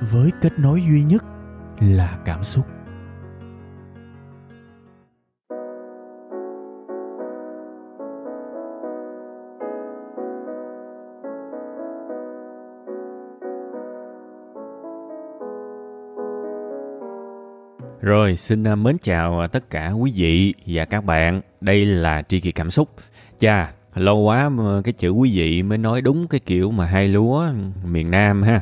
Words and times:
với 0.00 0.30
kết 0.40 0.58
nối 0.58 0.82
duy 0.82 1.02
nhất 1.02 1.24
là 1.80 2.18
cảm 2.24 2.44
xúc 2.44 2.66
Rồi, 18.00 18.36
xin 18.36 18.64
à, 18.64 18.74
mến 18.74 18.96
chào 18.98 19.40
à, 19.40 19.46
tất 19.46 19.70
cả 19.70 19.90
quý 19.90 20.12
vị 20.16 20.54
và 20.66 20.84
các 20.84 21.04
bạn. 21.04 21.40
Đây 21.60 21.86
là 21.86 22.22
Tri 22.22 22.40
Kỳ 22.40 22.52
Cảm 22.52 22.70
Xúc. 22.70 22.88
Chà, 23.38 23.72
lâu 23.94 24.18
quá 24.18 24.48
mà 24.48 24.80
cái 24.84 24.92
chữ 24.92 25.10
quý 25.10 25.30
vị 25.34 25.62
mới 25.62 25.78
nói 25.78 26.00
đúng 26.00 26.28
cái 26.28 26.40
kiểu 26.40 26.70
mà 26.70 26.86
hai 26.86 27.08
lúa 27.08 27.46
miền 27.84 28.10
Nam 28.10 28.42
ha. 28.42 28.60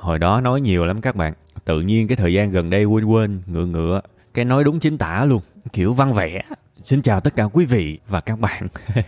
Hồi 0.00 0.18
đó 0.18 0.40
nói 0.40 0.60
nhiều 0.60 0.84
lắm 0.84 1.00
các 1.00 1.16
bạn. 1.16 1.32
Tự 1.64 1.80
nhiên 1.80 2.08
cái 2.08 2.16
thời 2.16 2.34
gian 2.34 2.50
gần 2.50 2.70
đây 2.70 2.84
quên 2.84 3.04
quên, 3.04 3.42
ngựa 3.46 3.64
ngựa. 3.66 4.00
Cái 4.34 4.44
nói 4.44 4.64
đúng 4.64 4.80
chính 4.80 4.98
tả 4.98 5.24
luôn, 5.24 5.42
kiểu 5.72 5.92
văn 5.92 6.12
vẻ. 6.12 6.42
Xin 6.76 7.02
chào 7.02 7.20
tất 7.20 7.36
cả 7.36 7.44
quý 7.44 7.64
vị 7.64 7.98
và 8.08 8.20
các 8.20 8.40
bạn. 8.40 8.68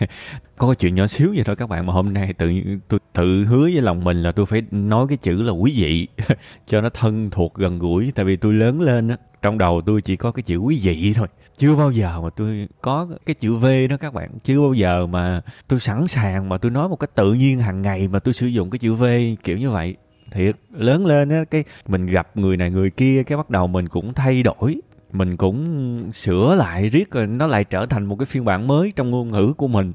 Có 0.58 0.66
cái 0.68 0.76
chuyện 0.76 0.94
nhỏ 0.94 1.06
xíu 1.06 1.32
vậy 1.34 1.44
thôi 1.44 1.56
các 1.56 1.68
bạn 1.68 1.86
mà 1.86 1.92
hôm 1.92 2.12
nay 2.12 2.32
tự 2.32 2.52
tôi 2.88 3.00
tự 3.12 3.44
hứa 3.44 3.62
với 3.62 3.80
lòng 3.80 4.04
mình 4.04 4.22
là 4.22 4.32
tôi 4.32 4.46
phải 4.46 4.62
nói 4.70 5.06
cái 5.08 5.16
chữ 5.16 5.42
là 5.42 5.52
quý 5.52 5.72
vị 5.76 6.08
cho 6.66 6.80
nó 6.80 6.88
thân 6.88 7.30
thuộc 7.30 7.54
gần 7.54 7.78
gũi 7.78 8.12
tại 8.14 8.24
vì 8.24 8.36
tôi 8.36 8.52
lớn 8.52 8.80
lên 8.80 9.08
á 9.08 9.16
trong 9.42 9.58
đầu 9.58 9.80
tôi 9.86 10.00
chỉ 10.00 10.16
có 10.16 10.32
cái 10.32 10.42
chữ 10.42 10.56
quý 10.56 10.80
vị 10.82 11.12
thôi 11.16 11.26
chưa 11.58 11.76
bao 11.76 11.90
giờ 11.90 12.20
mà 12.20 12.30
tôi 12.36 12.68
có 12.80 13.08
cái 13.26 13.34
chữ 13.34 13.54
v 13.54 13.66
đó 13.90 13.96
các 14.00 14.14
bạn 14.14 14.30
chưa 14.44 14.60
bao 14.60 14.72
giờ 14.72 15.06
mà 15.06 15.42
tôi 15.68 15.80
sẵn 15.80 16.06
sàng 16.06 16.48
mà 16.48 16.58
tôi 16.58 16.70
nói 16.70 16.88
một 16.88 16.96
cách 16.96 17.14
tự 17.14 17.32
nhiên 17.32 17.60
hàng 17.60 17.82
ngày 17.82 18.08
mà 18.08 18.18
tôi 18.18 18.34
sử 18.34 18.46
dụng 18.46 18.70
cái 18.70 18.78
chữ 18.78 18.94
v 18.94 19.04
kiểu 19.44 19.58
như 19.58 19.70
vậy 19.70 19.96
thiệt, 20.32 20.56
lớn 20.72 21.06
lên 21.06 21.28
á, 21.28 21.44
cái 21.50 21.64
mình 21.86 22.06
gặp 22.06 22.36
người 22.36 22.56
này 22.56 22.70
người 22.70 22.90
kia, 22.90 23.22
cái 23.26 23.36
bắt 23.36 23.50
đầu 23.50 23.66
mình 23.66 23.88
cũng 23.88 24.14
thay 24.14 24.42
đổi. 24.42 24.80
Mình 25.12 25.36
cũng 25.36 26.12
sửa 26.12 26.54
lại 26.54 26.88
riết 26.88 27.10
rồi 27.10 27.26
nó 27.26 27.46
lại 27.46 27.64
trở 27.64 27.86
thành 27.86 28.04
một 28.04 28.16
cái 28.18 28.26
phiên 28.26 28.44
bản 28.44 28.66
mới 28.66 28.92
trong 28.96 29.10
ngôn 29.10 29.30
ngữ 29.30 29.52
của 29.56 29.68
mình. 29.68 29.92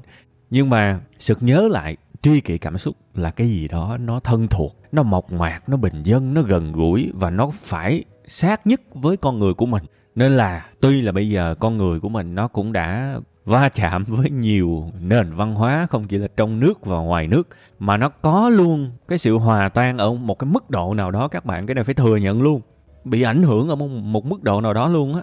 Nhưng 0.50 0.70
mà 0.70 1.00
sực 1.18 1.38
nhớ 1.42 1.68
lại, 1.70 1.96
tri 2.22 2.40
kỷ 2.40 2.58
cảm 2.58 2.78
xúc 2.78 2.96
là 3.14 3.30
cái 3.30 3.48
gì 3.48 3.68
đó, 3.68 3.96
nó 4.00 4.20
thân 4.20 4.48
thuộc, 4.48 4.76
nó 4.92 5.02
mộc 5.02 5.32
mạc, 5.32 5.68
nó 5.68 5.76
bình 5.76 6.02
dân, 6.02 6.34
nó 6.34 6.42
gần 6.42 6.72
gũi 6.72 7.12
và 7.14 7.30
nó 7.30 7.50
phải 7.62 8.04
sát 8.26 8.66
nhất 8.66 8.80
với 8.94 9.16
con 9.16 9.38
người 9.38 9.54
của 9.54 9.66
mình. 9.66 9.84
Nên 10.14 10.32
là 10.32 10.66
tuy 10.80 11.02
là 11.02 11.12
bây 11.12 11.28
giờ 11.28 11.54
con 11.60 11.76
người 11.76 12.00
của 12.00 12.08
mình 12.08 12.34
nó 12.34 12.48
cũng 12.48 12.72
đã 12.72 13.18
va 13.48 13.68
chạm 13.68 14.04
với 14.04 14.30
nhiều 14.30 14.90
nền 15.00 15.32
văn 15.32 15.54
hóa 15.54 15.86
không 15.90 16.04
chỉ 16.04 16.18
là 16.18 16.28
trong 16.36 16.60
nước 16.60 16.86
và 16.86 16.98
ngoài 16.98 17.26
nước 17.26 17.48
mà 17.78 17.96
nó 17.96 18.08
có 18.08 18.48
luôn 18.48 18.90
cái 19.08 19.18
sự 19.18 19.38
hòa 19.38 19.68
tan 19.68 19.98
ở 19.98 20.12
một 20.12 20.38
cái 20.38 20.50
mức 20.50 20.70
độ 20.70 20.94
nào 20.94 21.10
đó 21.10 21.28
các 21.28 21.44
bạn 21.44 21.66
cái 21.66 21.74
này 21.74 21.84
phải 21.84 21.94
thừa 21.94 22.16
nhận 22.16 22.42
luôn 22.42 22.60
bị 23.04 23.22
ảnh 23.22 23.42
hưởng 23.42 23.68
ở 23.68 23.76
một, 23.76 23.88
một 23.88 24.26
mức 24.26 24.42
độ 24.42 24.60
nào 24.60 24.74
đó 24.74 24.88
luôn 24.88 25.14
á. 25.14 25.22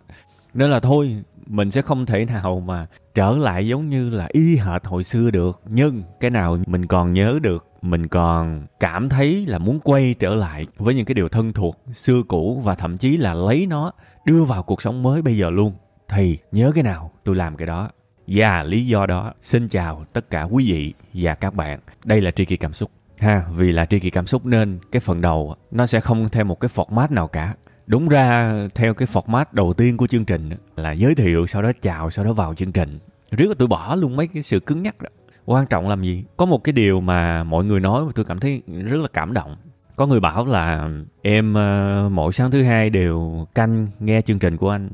Nên 0.53 0.71
là 0.71 0.79
thôi 0.79 1.23
mình 1.47 1.71
sẽ 1.71 1.81
không 1.81 2.05
thể 2.05 2.25
nào 2.25 2.59
mà 2.59 2.87
trở 3.13 3.31
lại 3.31 3.67
giống 3.67 3.89
như 3.89 4.09
là 4.09 4.27
y 4.31 4.57
hệt 4.57 4.85
hồi 4.85 5.03
xưa 5.03 5.31
được 5.31 5.61
nhưng 5.69 6.03
cái 6.19 6.31
nào 6.31 6.57
mình 6.67 6.85
còn 6.85 7.13
nhớ 7.13 7.39
được 7.41 7.67
mình 7.81 8.07
còn 8.07 8.67
cảm 8.79 9.09
thấy 9.09 9.45
là 9.45 9.57
muốn 9.57 9.79
quay 9.79 10.15
trở 10.19 10.35
lại 10.35 10.67
với 10.77 10.95
những 10.95 11.05
cái 11.05 11.13
điều 11.13 11.29
thân 11.29 11.53
thuộc 11.53 11.79
xưa 11.91 12.21
cũ 12.27 12.61
và 12.63 12.75
thậm 12.75 12.97
chí 12.97 13.17
là 13.17 13.33
lấy 13.33 13.65
nó 13.65 13.91
đưa 14.25 14.43
vào 14.43 14.63
cuộc 14.63 14.81
sống 14.81 15.03
mới 15.03 15.21
bây 15.21 15.37
giờ 15.37 15.49
luôn. 15.49 15.73
Thì 16.09 16.37
nhớ 16.51 16.71
cái 16.75 16.83
nào 16.83 17.11
tôi 17.23 17.35
làm 17.35 17.57
cái 17.57 17.65
đó 17.65 17.89
và 18.27 18.63
lý 18.63 18.85
do 18.87 19.05
đó 19.05 19.33
xin 19.41 19.67
chào 19.67 20.05
tất 20.13 20.29
cả 20.29 20.43
quý 20.43 20.71
vị 20.71 20.93
và 21.13 21.35
các 21.35 21.53
bạn. 21.53 21.79
Đây 22.05 22.21
là 22.21 22.31
tri 22.31 22.45
kỳ 22.45 22.57
cảm 22.57 22.73
xúc. 22.73 22.91
Ha 23.17 23.43
vì 23.55 23.71
là 23.71 23.85
tri 23.85 23.99
kỳ 23.99 24.09
cảm 24.09 24.27
xúc 24.27 24.45
nên 24.45 24.79
cái 24.91 24.99
phần 24.99 25.21
đầu 25.21 25.55
nó 25.71 25.85
sẽ 25.85 25.99
không 25.99 26.29
theo 26.29 26.43
một 26.43 26.59
cái 26.59 26.69
format 26.75 27.13
nào 27.13 27.27
cả. 27.27 27.53
Đúng 27.87 28.09
ra 28.09 28.53
theo 28.75 28.93
cái 28.93 29.07
format 29.13 29.45
đầu 29.51 29.73
tiên 29.73 29.97
của 29.97 30.07
chương 30.07 30.25
trình 30.25 30.49
là 30.75 30.91
giới 30.91 31.15
thiệu 31.15 31.47
sau 31.47 31.61
đó 31.61 31.71
chào 31.81 32.09
sau 32.09 32.25
đó 32.25 32.33
vào 32.33 32.53
chương 32.53 32.71
trình. 32.71 32.99
Riết 33.31 33.45
là 33.45 33.55
tôi 33.57 33.67
bỏ 33.67 33.95
luôn 33.95 34.15
mấy 34.15 34.27
cái 34.27 34.43
sự 34.43 34.59
cứng 34.59 34.83
nhắc 34.83 35.01
đó. 35.01 35.09
Quan 35.45 35.65
trọng 35.65 35.87
làm 35.87 36.03
gì? 36.03 36.23
Có 36.37 36.45
một 36.45 36.63
cái 36.63 36.73
điều 36.73 37.01
mà 37.01 37.43
mọi 37.43 37.65
người 37.65 37.79
nói 37.79 38.05
mà 38.05 38.11
tôi 38.15 38.25
cảm 38.25 38.39
thấy 38.39 38.61
rất 38.67 38.97
là 38.97 39.07
cảm 39.13 39.33
động. 39.33 39.55
Có 39.95 40.05
người 40.05 40.19
bảo 40.19 40.45
là 40.45 40.89
em 41.21 41.53
uh, 41.53 42.11
mỗi 42.11 42.33
sáng 42.33 42.51
thứ 42.51 42.63
hai 42.63 42.89
đều 42.89 43.47
canh 43.55 43.87
nghe 43.99 44.21
chương 44.21 44.39
trình 44.39 44.57
của 44.57 44.69
anh. 44.69 44.89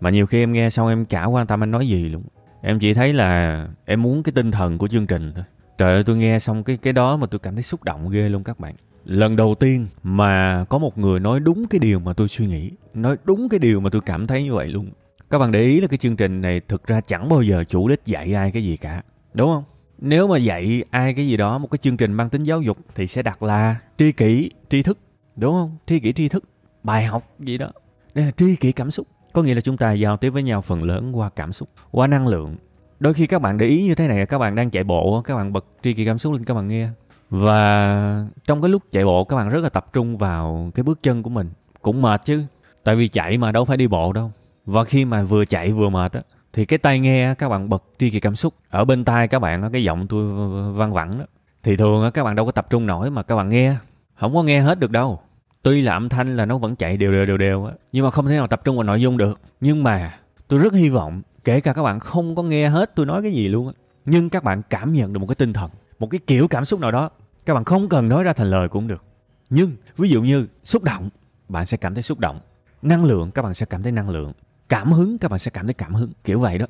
Mà 0.00 0.10
nhiều 0.10 0.26
khi 0.26 0.42
em 0.42 0.52
nghe 0.52 0.70
xong 0.70 0.88
em 0.88 1.04
chả 1.04 1.24
quan 1.24 1.46
tâm 1.46 1.62
anh 1.62 1.70
nói 1.70 1.88
gì 1.88 2.08
luôn 2.08 2.22
em 2.66 2.78
chỉ 2.78 2.94
thấy 2.94 3.12
là 3.12 3.68
em 3.84 4.02
muốn 4.02 4.22
cái 4.22 4.32
tinh 4.32 4.50
thần 4.50 4.78
của 4.78 4.88
chương 4.88 5.06
trình 5.06 5.32
thôi. 5.34 5.44
Trời 5.78 5.92
ơi, 5.92 6.02
tôi 6.04 6.16
nghe 6.16 6.38
xong 6.38 6.64
cái 6.64 6.76
cái 6.76 6.92
đó 6.92 7.16
mà 7.16 7.26
tôi 7.26 7.38
cảm 7.38 7.54
thấy 7.54 7.62
xúc 7.62 7.84
động 7.84 8.10
ghê 8.10 8.28
luôn 8.28 8.44
các 8.44 8.60
bạn. 8.60 8.74
Lần 9.04 9.36
đầu 9.36 9.54
tiên 9.54 9.86
mà 10.02 10.64
có 10.68 10.78
một 10.78 10.98
người 10.98 11.20
nói 11.20 11.40
đúng 11.40 11.66
cái 11.66 11.78
điều 11.78 11.98
mà 11.98 12.12
tôi 12.12 12.28
suy 12.28 12.46
nghĩ, 12.46 12.70
nói 12.94 13.16
đúng 13.24 13.48
cái 13.48 13.58
điều 13.58 13.80
mà 13.80 13.90
tôi 13.90 14.00
cảm 14.00 14.26
thấy 14.26 14.42
như 14.42 14.54
vậy 14.54 14.68
luôn. 14.68 14.90
Các 15.30 15.38
bạn 15.38 15.52
để 15.52 15.62
ý 15.62 15.80
là 15.80 15.86
cái 15.86 15.98
chương 15.98 16.16
trình 16.16 16.40
này 16.40 16.60
thực 16.68 16.86
ra 16.86 17.00
chẳng 17.00 17.28
bao 17.28 17.42
giờ 17.42 17.64
chủ 17.64 17.88
đích 17.88 18.00
dạy 18.04 18.34
ai 18.34 18.50
cái 18.50 18.64
gì 18.64 18.76
cả, 18.76 19.02
đúng 19.34 19.48
không? 19.48 19.64
Nếu 19.98 20.26
mà 20.28 20.38
dạy 20.38 20.84
ai 20.90 21.14
cái 21.14 21.26
gì 21.26 21.36
đó, 21.36 21.58
một 21.58 21.70
cái 21.70 21.78
chương 21.78 21.96
trình 21.96 22.12
mang 22.12 22.30
tính 22.30 22.44
giáo 22.44 22.62
dục 22.62 22.78
thì 22.94 23.06
sẽ 23.06 23.22
đặt 23.22 23.42
là 23.42 23.76
tri 23.98 24.12
kỷ, 24.12 24.50
tri 24.68 24.82
thức, 24.82 24.98
đúng 25.36 25.52
không? 25.52 25.76
Tri 25.86 25.98
kỷ, 25.98 26.12
tri 26.12 26.28
thức, 26.28 26.44
bài 26.82 27.04
học 27.04 27.22
gì 27.38 27.58
đó. 27.58 27.70
Đây 28.14 28.24
là 28.24 28.30
tri 28.30 28.56
kỷ 28.56 28.72
cảm 28.72 28.90
xúc 28.90 29.06
có 29.34 29.42
nghĩa 29.42 29.54
là 29.54 29.60
chúng 29.60 29.76
ta 29.76 29.92
giao 29.92 30.16
tiếp 30.16 30.30
với 30.30 30.42
nhau 30.42 30.62
phần 30.62 30.82
lớn 30.82 31.16
qua 31.16 31.30
cảm 31.36 31.52
xúc, 31.52 31.68
qua 31.90 32.06
năng 32.06 32.26
lượng. 32.26 32.56
Đôi 33.00 33.14
khi 33.14 33.26
các 33.26 33.42
bạn 33.42 33.58
để 33.58 33.66
ý 33.66 33.82
như 33.82 33.94
thế 33.94 34.08
này, 34.08 34.26
các 34.26 34.38
bạn 34.38 34.54
đang 34.54 34.70
chạy 34.70 34.84
bộ, 34.84 35.22
các 35.22 35.36
bạn 35.36 35.52
bật 35.52 35.64
tri 35.82 35.94
kỳ 35.94 36.04
cảm 36.04 36.18
xúc 36.18 36.32
lên 36.32 36.44
các 36.44 36.54
bạn 36.54 36.68
nghe. 36.68 36.88
Và 37.30 38.26
trong 38.46 38.62
cái 38.62 38.68
lúc 38.68 38.82
chạy 38.92 39.04
bộ, 39.04 39.24
các 39.24 39.36
bạn 39.36 39.48
rất 39.48 39.60
là 39.62 39.68
tập 39.68 39.86
trung 39.92 40.18
vào 40.18 40.70
cái 40.74 40.82
bước 40.82 41.02
chân 41.02 41.22
của 41.22 41.30
mình. 41.30 41.50
Cũng 41.82 42.02
mệt 42.02 42.24
chứ, 42.24 42.42
tại 42.84 42.96
vì 42.96 43.08
chạy 43.08 43.38
mà 43.38 43.52
đâu 43.52 43.64
phải 43.64 43.76
đi 43.76 43.86
bộ 43.86 44.12
đâu. 44.12 44.32
Và 44.66 44.84
khi 44.84 45.04
mà 45.04 45.22
vừa 45.22 45.44
chạy 45.44 45.72
vừa 45.72 45.88
mệt 45.88 46.12
á, 46.12 46.20
thì 46.52 46.64
cái 46.64 46.78
tai 46.78 46.98
nghe 46.98 47.34
các 47.34 47.48
bạn 47.48 47.68
bật 47.68 47.84
tri 47.98 48.10
kỳ 48.10 48.20
cảm 48.20 48.36
xúc. 48.36 48.54
Ở 48.70 48.84
bên 48.84 49.04
tai 49.04 49.28
các 49.28 49.38
bạn 49.38 49.72
cái 49.72 49.84
giọng 49.84 50.06
tôi 50.06 50.24
văng 50.72 50.92
vẳng 50.92 51.18
đó. 51.18 51.24
Thì 51.62 51.76
thường 51.76 52.10
các 52.14 52.24
bạn 52.24 52.34
đâu 52.34 52.46
có 52.46 52.52
tập 52.52 52.66
trung 52.70 52.86
nổi 52.86 53.10
mà 53.10 53.22
các 53.22 53.36
bạn 53.36 53.48
nghe. 53.48 53.76
Không 54.14 54.34
có 54.34 54.42
nghe 54.42 54.60
hết 54.60 54.80
được 54.80 54.90
đâu 54.90 55.20
tuy 55.64 55.82
là 55.82 55.92
âm 55.92 56.08
thanh 56.08 56.36
là 56.36 56.46
nó 56.46 56.58
vẫn 56.58 56.76
chạy 56.76 56.96
đều 56.96 57.12
đều 57.12 57.26
đều 57.26 57.36
đều 57.36 57.64
á, 57.64 57.72
nhưng 57.92 58.04
mà 58.04 58.10
không 58.10 58.26
thể 58.26 58.36
nào 58.36 58.46
tập 58.46 58.60
trung 58.64 58.76
vào 58.76 58.84
nội 58.84 59.00
dung 59.00 59.16
được. 59.16 59.40
Nhưng 59.60 59.82
mà 59.82 60.14
tôi 60.48 60.58
rất 60.58 60.72
hy 60.72 60.88
vọng, 60.88 61.22
kể 61.44 61.60
cả 61.60 61.72
các 61.72 61.82
bạn 61.82 62.00
không 62.00 62.34
có 62.34 62.42
nghe 62.42 62.68
hết 62.68 62.94
tôi 62.94 63.06
nói 63.06 63.22
cái 63.22 63.32
gì 63.32 63.48
luôn 63.48 63.66
á, 63.66 63.72
nhưng 64.04 64.30
các 64.30 64.44
bạn 64.44 64.62
cảm 64.70 64.92
nhận 64.92 65.12
được 65.12 65.18
một 65.18 65.26
cái 65.26 65.34
tinh 65.34 65.52
thần, 65.52 65.70
một 65.98 66.10
cái 66.10 66.20
kiểu 66.26 66.48
cảm 66.48 66.64
xúc 66.64 66.80
nào 66.80 66.90
đó. 66.90 67.10
Các 67.46 67.54
bạn 67.54 67.64
không 67.64 67.88
cần 67.88 68.08
nói 68.08 68.24
ra 68.24 68.32
thành 68.32 68.50
lời 68.50 68.68
cũng 68.68 68.88
được. 68.88 69.04
Nhưng, 69.50 69.72
ví 69.96 70.08
dụ 70.08 70.22
như 70.22 70.46
xúc 70.64 70.82
động, 70.82 71.08
bạn 71.48 71.66
sẽ 71.66 71.76
cảm 71.76 71.94
thấy 71.94 72.02
xúc 72.02 72.18
động. 72.18 72.40
Năng 72.82 73.04
lượng, 73.04 73.30
các 73.30 73.42
bạn 73.42 73.54
sẽ 73.54 73.66
cảm 73.66 73.82
thấy 73.82 73.92
năng 73.92 74.10
lượng. 74.10 74.32
Cảm 74.68 74.92
hứng, 74.92 75.18
các 75.18 75.30
bạn 75.30 75.38
sẽ 75.38 75.50
cảm 75.50 75.66
thấy 75.66 75.74
cảm 75.74 75.94
hứng, 75.94 76.12
kiểu 76.24 76.40
vậy 76.40 76.58
đó. 76.58 76.66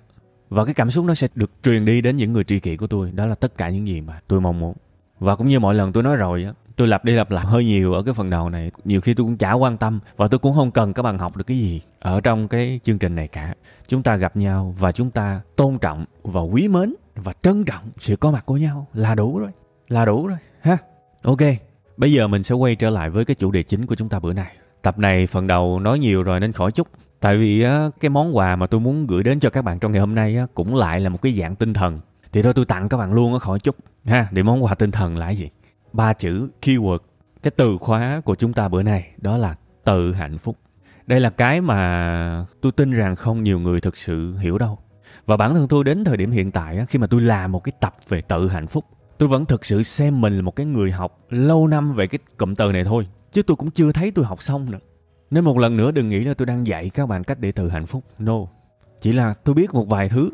Và 0.48 0.64
cái 0.64 0.74
cảm 0.74 0.90
xúc 0.90 1.04
nó 1.04 1.14
sẽ 1.14 1.26
được 1.34 1.50
truyền 1.62 1.84
đi 1.84 2.00
đến 2.00 2.16
những 2.16 2.32
người 2.32 2.44
tri 2.44 2.60
kỷ 2.60 2.76
của 2.76 2.86
tôi. 2.86 3.10
Đó 3.12 3.26
là 3.26 3.34
tất 3.34 3.56
cả 3.56 3.68
những 3.70 3.88
gì 3.88 4.00
mà 4.00 4.20
tôi 4.28 4.40
mong 4.40 4.60
muốn. 4.60 4.74
Và 5.18 5.36
cũng 5.36 5.48
như 5.48 5.60
mọi 5.60 5.74
lần 5.74 5.92
tôi 5.92 6.02
nói 6.02 6.16
rồi 6.16 6.44
á 6.44 6.52
tôi 6.76 6.88
lặp 6.88 7.04
đi 7.04 7.12
lặp 7.12 7.30
lại 7.30 7.44
hơi 7.44 7.64
nhiều 7.64 7.92
ở 7.92 8.02
cái 8.02 8.14
phần 8.14 8.30
đầu 8.30 8.50
này. 8.50 8.70
Nhiều 8.84 9.00
khi 9.00 9.14
tôi 9.14 9.26
cũng 9.26 9.36
chả 9.36 9.52
quan 9.52 9.76
tâm 9.76 10.00
và 10.16 10.28
tôi 10.28 10.38
cũng 10.38 10.54
không 10.54 10.70
cần 10.70 10.92
các 10.92 11.02
bạn 11.02 11.18
học 11.18 11.36
được 11.36 11.44
cái 11.46 11.58
gì 11.58 11.80
ở 11.98 12.20
trong 12.20 12.48
cái 12.48 12.80
chương 12.84 12.98
trình 12.98 13.14
này 13.14 13.28
cả. 13.28 13.54
Chúng 13.88 14.02
ta 14.02 14.16
gặp 14.16 14.36
nhau 14.36 14.74
và 14.78 14.92
chúng 14.92 15.10
ta 15.10 15.40
tôn 15.56 15.78
trọng 15.78 16.04
và 16.22 16.40
quý 16.40 16.68
mến 16.68 16.94
và 17.14 17.32
trân 17.42 17.64
trọng 17.64 17.84
sự 17.98 18.16
có 18.16 18.30
mặt 18.30 18.46
của 18.46 18.56
nhau 18.56 18.86
là 18.94 19.14
đủ 19.14 19.38
rồi 19.38 19.50
là 19.88 20.04
đủ 20.04 20.26
rồi 20.26 20.38
ha? 20.60 20.76
Ok 21.22 21.40
bây 21.96 22.12
giờ 22.12 22.28
mình 22.28 22.42
sẽ 22.42 22.54
quay 22.54 22.76
trở 22.76 22.90
lại 22.90 23.10
với 23.10 23.24
cái 23.24 23.34
chủ 23.34 23.50
đề 23.50 23.62
chính 23.62 23.86
của 23.86 23.94
chúng 23.94 24.08
ta 24.08 24.18
bữa 24.18 24.32
nay. 24.32 24.52
Tập 24.82 24.98
này 24.98 25.26
phần 25.26 25.46
đầu 25.46 25.80
nói 25.80 25.98
nhiều 25.98 26.22
rồi 26.22 26.40
nên 26.40 26.52
khỏi 26.52 26.72
chút. 26.72 26.88
Tại 27.20 27.36
vì 27.36 27.62
á, 27.62 27.88
cái 28.00 28.08
món 28.08 28.36
quà 28.36 28.56
mà 28.56 28.66
tôi 28.66 28.80
muốn 28.80 29.06
gửi 29.06 29.22
đến 29.22 29.40
cho 29.40 29.50
các 29.50 29.62
bạn 29.62 29.78
trong 29.78 29.92
ngày 29.92 30.00
hôm 30.00 30.14
nay 30.14 30.36
á, 30.36 30.46
cũng 30.54 30.74
lại 30.74 31.00
là 31.00 31.08
một 31.08 31.22
cái 31.22 31.32
dạng 31.32 31.56
tinh 31.56 31.74
thần. 31.74 32.00
Thì 32.32 32.42
thôi 32.42 32.52
tôi 32.54 32.64
tặng 32.64 32.88
các 32.88 32.96
bạn 32.96 33.12
luôn 33.12 33.32
á 33.32 33.38
khỏi 33.38 33.58
chút. 33.58 33.76
Ha 34.04 34.28
để 34.32 34.42
món 34.42 34.64
quà 34.64 34.74
tinh 34.74 34.90
thần 34.90 35.16
là 35.16 35.26
cái 35.26 35.36
gì? 35.36 35.50
Ba 35.94 36.12
chữ 36.12 36.48
keyword, 36.62 36.98
cái 37.42 37.50
từ 37.50 37.78
khóa 37.78 38.20
của 38.24 38.34
chúng 38.34 38.52
ta 38.52 38.68
bữa 38.68 38.82
nay, 38.82 39.08
đó 39.18 39.36
là 39.36 39.56
tự 39.84 40.12
hạnh 40.12 40.38
phúc. 40.38 40.56
Đây 41.06 41.20
là 41.20 41.30
cái 41.30 41.60
mà 41.60 42.46
tôi 42.60 42.72
tin 42.72 42.92
rằng 42.92 43.16
không 43.16 43.42
nhiều 43.42 43.60
người 43.60 43.80
thực 43.80 43.96
sự 43.96 44.36
hiểu 44.36 44.58
đâu. 44.58 44.78
Và 45.26 45.36
bản 45.36 45.54
thân 45.54 45.68
tôi 45.68 45.84
đến 45.84 46.04
thời 46.04 46.16
điểm 46.16 46.30
hiện 46.30 46.50
tại 46.50 46.86
khi 46.88 46.98
mà 46.98 47.06
tôi 47.06 47.20
làm 47.20 47.52
một 47.52 47.64
cái 47.64 47.72
tập 47.80 47.96
về 48.08 48.20
tự 48.20 48.48
hạnh 48.48 48.66
phúc, 48.66 48.84
tôi 49.18 49.28
vẫn 49.28 49.46
thực 49.46 49.64
sự 49.64 49.82
xem 49.82 50.20
mình 50.20 50.36
là 50.36 50.42
một 50.42 50.56
cái 50.56 50.66
người 50.66 50.90
học 50.92 51.18
lâu 51.30 51.66
năm 51.66 51.92
về 51.92 52.06
cái 52.06 52.18
cụm 52.36 52.54
từ 52.54 52.72
này 52.72 52.84
thôi, 52.84 53.06
chứ 53.32 53.42
tôi 53.42 53.56
cũng 53.56 53.70
chưa 53.70 53.92
thấy 53.92 54.10
tôi 54.10 54.24
học 54.24 54.42
xong 54.42 54.70
nữa. 54.70 54.78
Nên 55.30 55.44
một 55.44 55.58
lần 55.58 55.76
nữa 55.76 55.90
đừng 55.90 56.08
nghĩ 56.08 56.24
là 56.24 56.34
tôi 56.34 56.46
đang 56.46 56.66
dạy 56.66 56.90
các 56.90 57.06
bạn 57.06 57.24
cách 57.24 57.40
để 57.40 57.52
tự 57.52 57.68
hạnh 57.68 57.86
phúc. 57.86 58.04
No, 58.18 58.38
chỉ 59.00 59.12
là 59.12 59.34
tôi 59.34 59.54
biết 59.54 59.74
một 59.74 59.88
vài 59.88 60.08
thứ 60.08 60.30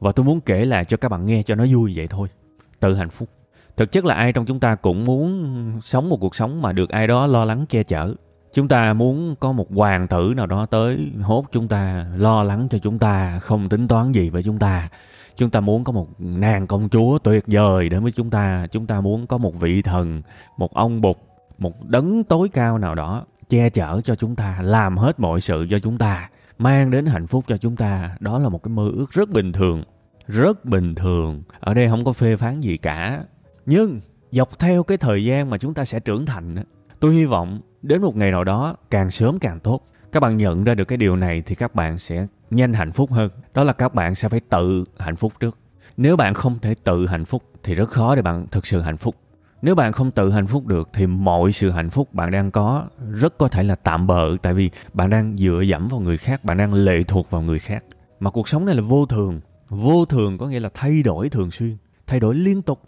và 0.00 0.12
tôi 0.12 0.26
muốn 0.26 0.40
kể 0.40 0.64
lại 0.64 0.84
cho 0.84 0.96
các 0.96 1.08
bạn 1.08 1.26
nghe 1.26 1.42
cho 1.42 1.54
nó 1.54 1.66
vui 1.70 1.92
vậy 1.96 2.06
thôi. 2.08 2.28
Tự 2.80 2.94
hạnh 2.94 3.10
phúc 3.10 3.28
thực 3.76 3.92
chất 3.92 4.04
là 4.04 4.14
ai 4.14 4.32
trong 4.32 4.46
chúng 4.46 4.60
ta 4.60 4.74
cũng 4.74 5.04
muốn 5.04 5.80
sống 5.80 6.08
một 6.08 6.16
cuộc 6.20 6.34
sống 6.34 6.62
mà 6.62 6.72
được 6.72 6.90
ai 6.90 7.06
đó 7.06 7.26
lo 7.26 7.44
lắng 7.44 7.66
che 7.68 7.82
chở. 7.82 8.14
Chúng 8.54 8.68
ta 8.68 8.92
muốn 8.92 9.34
có 9.40 9.52
một 9.52 9.74
hoàng 9.74 10.08
tử 10.08 10.32
nào 10.36 10.46
đó 10.46 10.66
tới 10.66 11.12
hốt 11.22 11.44
chúng 11.52 11.68
ta, 11.68 12.06
lo 12.16 12.42
lắng 12.42 12.68
cho 12.70 12.78
chúng 12.78 12.98
ta, 12.98 13.38
không 13.38 13.68
tính 13.68 13.88
toán 13.88 14.12
gì 14.12 14.30
với 14.30 14.42
chúng 14.42 14.58
ta. 14.58 14.88
Chúng 15.36 15.50
ta 15.50 15.60
muốn 15.60 15.84
có 15.84 15.92
một 15.92 16.08
nàng 16.18 16.66
công 16.66 16.88
chúa 16.88 17.18
tuyệt 17.18 17.44
vời 17.46 17.88
đến 17.88 18.02
với 18.02 18.12
chúng 18.12 18.30
ta. 18.30 18.66
Chúng 18.66 18.86
ta 18.86 19.00
muốn 19.00 19.26
có 19.26 19.38
một 19.38 19.60
vị 19.60 19.82
thần, 19.82 20.22
một 20.56 20.74
ông 20.74 21.00
bụt, 21.00 21.16
một 21.58 21.84
đấng 21.84 22.24
tối 22.24 22.48
cao 22.48 22.78
nào 22.78 22.94
đó 22.94 23.24
che 23.48 23.70
chở 23.70 24.00
cho 24.04 24.14
chúng 24.14 24.36
ta, 24.36 24.58
làm 24.62 24.96
hết 24.96 25.20
mọi 25.20 25.40
sự 25.40 25.66
cho 25.70 25.78
chúng 25.78 25.98
ta, 25.98 26.30
mang 26.58 26.90
đến 26.90 27.06
hạnh 27.06 27.26
phúc 27.26 27.44
cho 27.48 27.56
chúng 27.56 27.76
ta. 27.76 28.16
Đó 28.20 28.38
là 28.38 28.48
một 28.48 28.62
cái 28.62 28.70
mơ 28.70 28.90
ước 28.94 29.10
rất 29.10 29.30
bình 29.30 29.52
thường, 29.52 29.84
rất 30.26 30.64
bình 30.64 30.94
thường. 30.94 31.42
Ở 31.60 31.74
đây 31.74 31.88
không 31.88 32.04
có 32.04 32.12
phê 32.12 32.36
phán 32.36 32.60
gì 32.60 32.76
cả 32.76 33.24
nhưng 33.66 34.00
dọc 34.30 34.58
theo 34.58 34.82
cái 34.82 34.98
thời 34.98 35.24
gian 35.24 35.50
mà 35.50 35.58
chúng 35.58 35.74
ta 35.74 35.84
sẽ 35.84 36.00
trưởng 36.00 36.26
thành 36.26 36.56
tôi 37.00 37.14
hy 37.14 37.24
vọng 37.24 37.60
đến 37.82 38.02
một 38.02 38.16
ngày 38.16 38.30
nào 38.30 38.44
đó 38.44 38.76
càng 38.90 39.10
sớm 39.10 39.38
càng 39.38 39.60
tốt. 39.60 39.80
Các 40.12 40.20
bạn 40.20 40.36
nhận 40.36 40.64
ra 40.64 40.74
được 40.74 40.84
cái 40.84 40.98
điều 40.98 41.16
này 41.16 41.42
thì 41.46 41.54
các 41.54 41.74
bạn 41.74 41.98
sẽ 41.98 42.26
nhanh 42.50 42.72
hạnh 42.72 42.92
phúc 42.92 43.12
hơn. 43.12 43.30
Đó 43.54 43.64
là 43.64 43.72
các 43.72 43.94
bạn 43.94 44.14
sẽ 44.14 44.28
phải 44.28 44.40
tự 44.40 44.84
hạnh 44.98 45.16
phúc 45.16 45.32
trước. 45.40 45.58
Nếu 45.96 46.16
bạn 46.16 46.34
không 46.34 46.58
thể 46.58 46.74
tự 46.84 47.06
hạnh 47.06 47.24
phúc 47.24 47.42
thì 47.62 47.74
rất 47.74 47.90
khó 47.90 48.16
để 48.16 48.22
bạn 48.22 48.46
thực 48.50 48.66
sự 48.66 48.80
hạnh 48.80 48.96
phúc. 48.96 49.14
Nếu 49.62 49.74
bạn 49.74 49.92
không 49.92 50.10
tự 50.10 50.30
hạnh 50.30 50.46
phúc 50.46 50.66
được 50.66 50.88
thì 50.92 51.06
mọi 51.06 51.52
sự 51.52 51.70
hạnh 51.70 51.90
phúc 51.90 52.14
bạn 52.14 52.30
đang 52.30 52.50
có 52.50 52.84
rất 53.10 53.38
có 53.38 53.48
thể 53.48 53.62
là 53.62 53.74
tạm 53.74 54.06
bợ, 54.06 54.36
tại 54.42 54.54
vì 54.54 54.70
bạn 54.92 55.10
đang 55.10 55.36
dựa 55.36 55.60
dẫm 55.60 55.86
vào 55.86 56.00
người 56.00 56.16
khác, 56.16 56.44
bạn 56.44 56.56
đang 56.56 56.74
lệ 56.74 57.02
thuộc 57.08 57.30
vào 57.30 57.42
người 57.42 57.58
khác. 57.58 57.84
Mà 58.20 58.30
cuộc 58.30 58.48
sống 58.48 58.64
này 58.64 58.74
là 58.74 58.82
vô 58.82 59.06
thường. 59.06 59.40
Vô 59.68 60.04
thường 60.04 60.38
có 60.38 60.46
nghĩa 60.46 60.60
là 60.60 60.70
thay 60.74 61.02
đổi 61.02 61.28
thường 61.28 61.50
xuyên, 61.50 61.76
thay 62.06 62.20
đổi 62.20 62.34
liên 62.34 62.62
tục 62.62 62.80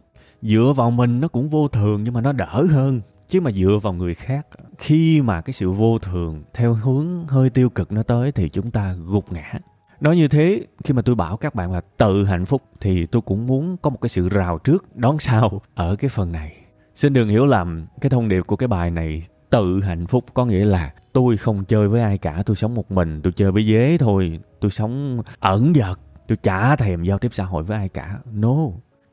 dựa 0.42 0.72
vào 0.76 0.90
mình 0.90 1.20
nó 1.20 1.28
cũng 1.28 1.48
vô 1.48 1.68
thường 1.68 2.04
nhưng 2.04 2.14
mà 2.14 2.20
nó 2.20 2.32
đỡ 2.32 2.66
hơn. 2.70 3.00
Chứ 3.28 3.40
mà 3.40 3.52
dựa 3.52 3.78
vào 3.82 3.92
người 3.92 4.14
khác, 4.14 4.46
khi 4.78 5.22
mà 5.22 5.40
cái 5.40 5.52
sự 5.52 5.70
vô 5.70 5.98
thường 5.98 6.42
theo 6.54 6.74
hướng 6.74 7.26
hơi 7.26 7.50
tiêu 7.50 7.70
cực 7.70 7.92
nó 7.92 8.02
tới 8.02 8.32
thì 8.32 8.48
chúng 8.48 8.70
ta 8.70 8.94
gục 9.06 9.32
ngã. 9.32 9.52
Nói 10.00 10.16
như 10.16 10.28
thế, 10.28 10.66
khi 10.84 10.94
mà 10.94 11.02
tôi 11.02 11.14
bảo 11.14 11.36
các 11.36 11.54
bạn 11.54 11.72
là 11.72 11.80
tự 11.96 12.24
hạnh 12.24 12.44
phúc 12.44 12.62
thì 12.80 13.06
tôi 13.06 13.22
cũng 13.22 13.46
muốn 13.46 13.76
có 13.76 13.90
một 13.90 13.98
cái 14.00 14.08
sự 14.08 14.28
rào 14.28 14.58
trước 14.58 14.96
đón 14.96 15.18
sau 15.18 15.60
ở 15.74 15.96
cái 15.96 16.08
phần 16.08 16.32
này. 16.32 16.56
Xin 16.94 17.12
đừng 17.12 17.28
hiểu 17.28 17.46
lầm, 17.46 17.86
cái 18.00 18.10
thông 18.10 18.28
điệp 18.28 18.46
của 18.46 18.56
cái 18.56 18.68
bài 18.68 18.90
này, 18.90 19.22
tự 19.50 19.80
hạnh 19.80 20.06
phúc 20.06 20.24
có 20.34 20.44
nghĩa 20.44 20.64
là 20.64 20.94
tôi 21.12 21.36
không 21.36 21.64
chơi 21.64 21.88
với 21.88 22.00
ai 22.00 22.18
cả, 22.18 22.42
tôi 22.46 22.56
sống 22.56 22.74
một 22.74 22.90
mình, 22.92 23.22
tôi 23.22 23.32
chơi 23.32 23.52
với 23.52 23.66
dế 23.66 23.96
thôi, 24.00 24.40
tôi 24.60 24.70
sống 24.70 25.18
ẩn 25.40 25.72
dật, 25.74 25.98
tôi 26.28 26.36
chả 26.36 26.76
thèm 26.76 27.02
giao 27.02 27.18
tiếp 27.18 27.28
xã 27.32 27.44
hội 27.44 27.62
với 27.62 27.76
ai 27.76 27.88
cả. 27.88 28.18
No 28.32 28.56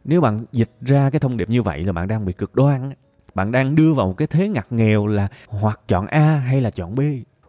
nếu 0.06 0.22
bạn 0.22 0.46
dịch 0.52 0.72
ra 0.82 1.10
cái 1.10 1.20
thông 1.20 1.38
điệp 1.38 1.50
như 1.50 1.62
vậy 1.62 1.84
là 1.84 1.92
bạn 1.92 2.08
đang 2.08 2.26
bị 2.26 2.34
cực 2.34 2.56
đoan 2.56 2.94
bạn 3.36 3.52
đang 3.52 3.76
đưa 3.76 3.94
vào 3.94 4.08
một 4.08 4.14
cái 4.18 4.28
thế 4.28 4.50
ngặt 4.50 4.72
nghèo 4.72 5.08
là 5.08 5.28
hoặc 5.48 5.80
chọn 5.88 6.08
a 6.08 6.36
hay 6.36 6.62
là 6.62 6.70
chọn 6.70 6.96
b, 6.96 7.02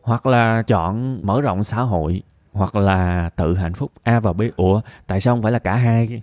hoặc 0.02 0.26
là 0.26 0.62
chọn 0.62 1.20
mở 1.26 1.40
rộng 1.40 1.64
xã 1.64 1.80
hội, 1.80 2.22
hoặc 2.52 2.74
là 2.76 3.30
tự 3.36 3.54
hạnh 3.54 3.74
phúc, 3.74 3.92
a 4.02 4.20
và 4.20 4.32
b. 4.32 4.42
Ủa, 4.56 4.80
tại 5.06 5.20
sao 5.20 5.34
không 5.34 5.42
phải 5.42 5.52
là 5.52 5.58
cả 5.58 5.76
hai? 5.76 6.22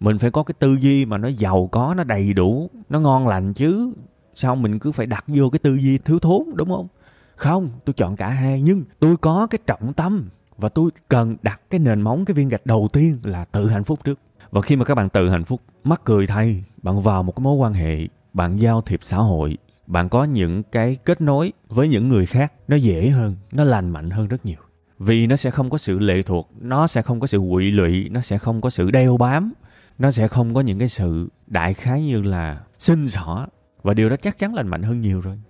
Mình 0.00 0.18
phải 0.18 0.30
có 0.30 0.42
cái 0.42 0.54
tư 0.58 0.74
duy 0.80 1.04
mà 1.04 1.18
nó 1.18 1.28
giàu 1.28 1.68
có, 1.72 1.94
nó 1.96 2.04
đầy 2.04 2.32
đủ, 2.32 2.70
nó 2.88 3.00
ngon 3.00 3.28
lành 3.28 3.52
chứ. 3.52 3.92
Sao 4.34 4.56
mình 4.56 4.78
cứ 4.78 4.92
phải 4.92 5.06
đặt 5.06 5.24
vô 5.26 5.50
cái 5.50 5.58
tư 5.58 5.74
duy 5.74 5.98
thiếu 5.98 6.18
thốn, 6.18 6.42
đúng 6.54 6.68
không? 6.68 6.88
Không, 7.36 7.68
tôi 7.84 7.94
chọn 7.94 8.16
cả 8.16 8.28
hai, 8.28 8.62
nhưng 8.62 8.84
tôi 8.98 9.16
có 9.16 9.46
cái 9.50 9.58
trọng 9.66 9.92
tâm 9.92 10.28
và 10.56 10.68
tôi 10.68 10.90
cần 11.08 11.36
đặt 11.42 11.60
cái 11.70 11.78
nền 11.78 12.00
móng, 12.00 12.24
cái 12.24 12.34
viên 12.34 12.48
gạch 12.48 12.66
đầu 12.66 12.88
tiên 12.92 13.18
là 13.24 13.44
tự 13.44 13.68
hạnh 13.68 13.84
phúc 13.84 14.00
trước 14.04 14.18
và 14.50 14.60
khi 14.60 14.76
mà 14.76 14.84
các 14.84 14.94
bạn 14.94 15.08
tự 15.08 15.28
hạnh 15.28 15.44
phúc, 15.44 15.60
mắc 15.84 16.00
cười 16.04 16.26
thay, 16.26 16.64
bạn 16.82 17.00
vào 17.00 17.22
một 17.22 17.32
cái 17.36 17.42
mối 17.42 17.54
quan 17.54 17.74
hệ, 17.74 17.98
bạn 18.32 18.56
giao 18.56 18.82
thiệp 18.82 18.98
xã 19.02 19.16
hội, 19.16 19.56
bạn 19.86 20.08
có 20.08 20.24
những 20.24 20.62
cái 20.62 20.96
kết 21.04 21.20
nối 21.20 21.52
với 21.68 21.88
những 21.88 22.08
người 22.08 22.26
khác, 22.26 22.52
nó 22.68 22.76
dễ 22.76 23.08
hơn, 23.08 23.36
nó 23.52 23.64
lành 23.64 23.90
mạnh 23.90 24.10
hơn 24.10 24.28
rất 24.28 24.46
nhiều. 24.46 24.58
Vì 24.98 25.26
nó 25.26 25.36
sẽ 25.36 25.50
không 25.50 25.70
có 25.70 25.78
sự 25.78 25.98
lệ 25.98 26.22
thuộc, 26.22 26.50
nó 26.60 26.86
sẽ 26.86 27.02
không 27.02 27.20
có 27.20 27.26
sự 27.26 27.40
quỵ 27.52 27.70
lụy, 27.70 28.08
nó 28.08 28.20
sẽ 28.20 28.38
không 28.38 28.60
có 28.60 28.70
sự 28.70 28.90
đeo 28.90 29.16
bám, 29.16 29.52
nó 29.98 30.10
sẽ 30.10 30.28
không 30.28 30.54
có 30.54 30.60
những 30.60 30.78
cái 30.78 30.88
sự 30.88 31.28
đại 31.46 31.74
khái 31.74 32.02
như 32.02 32.22
là 32.22 32.60
xin 32.78 33.08
xỏ. 33.08 33.46
Và 33.82 33.94
điều 33.94 34.08
đó 34.08 34.16
chắc 34.16 34.38
chắn 34.38 34.54
lành 34.54 34.68
mạnh 34.68 34.82
hơn 34.82 35.00
nhiều 35.00 35.20
rồi. 35.20 35.40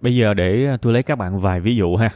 Bây 0.00 0.16
giờ 0.16 0.34
để 0.34 0.66
à, 0.66 0.76
tôi 0.76 0.92
lấy 0.92 1.02
các 1.02 1.16
bạn 1.16 1.40
vài 1.40 1.60
ví 1.60 1.76
dụ 1.76 1.96
ha. 1.96 2.10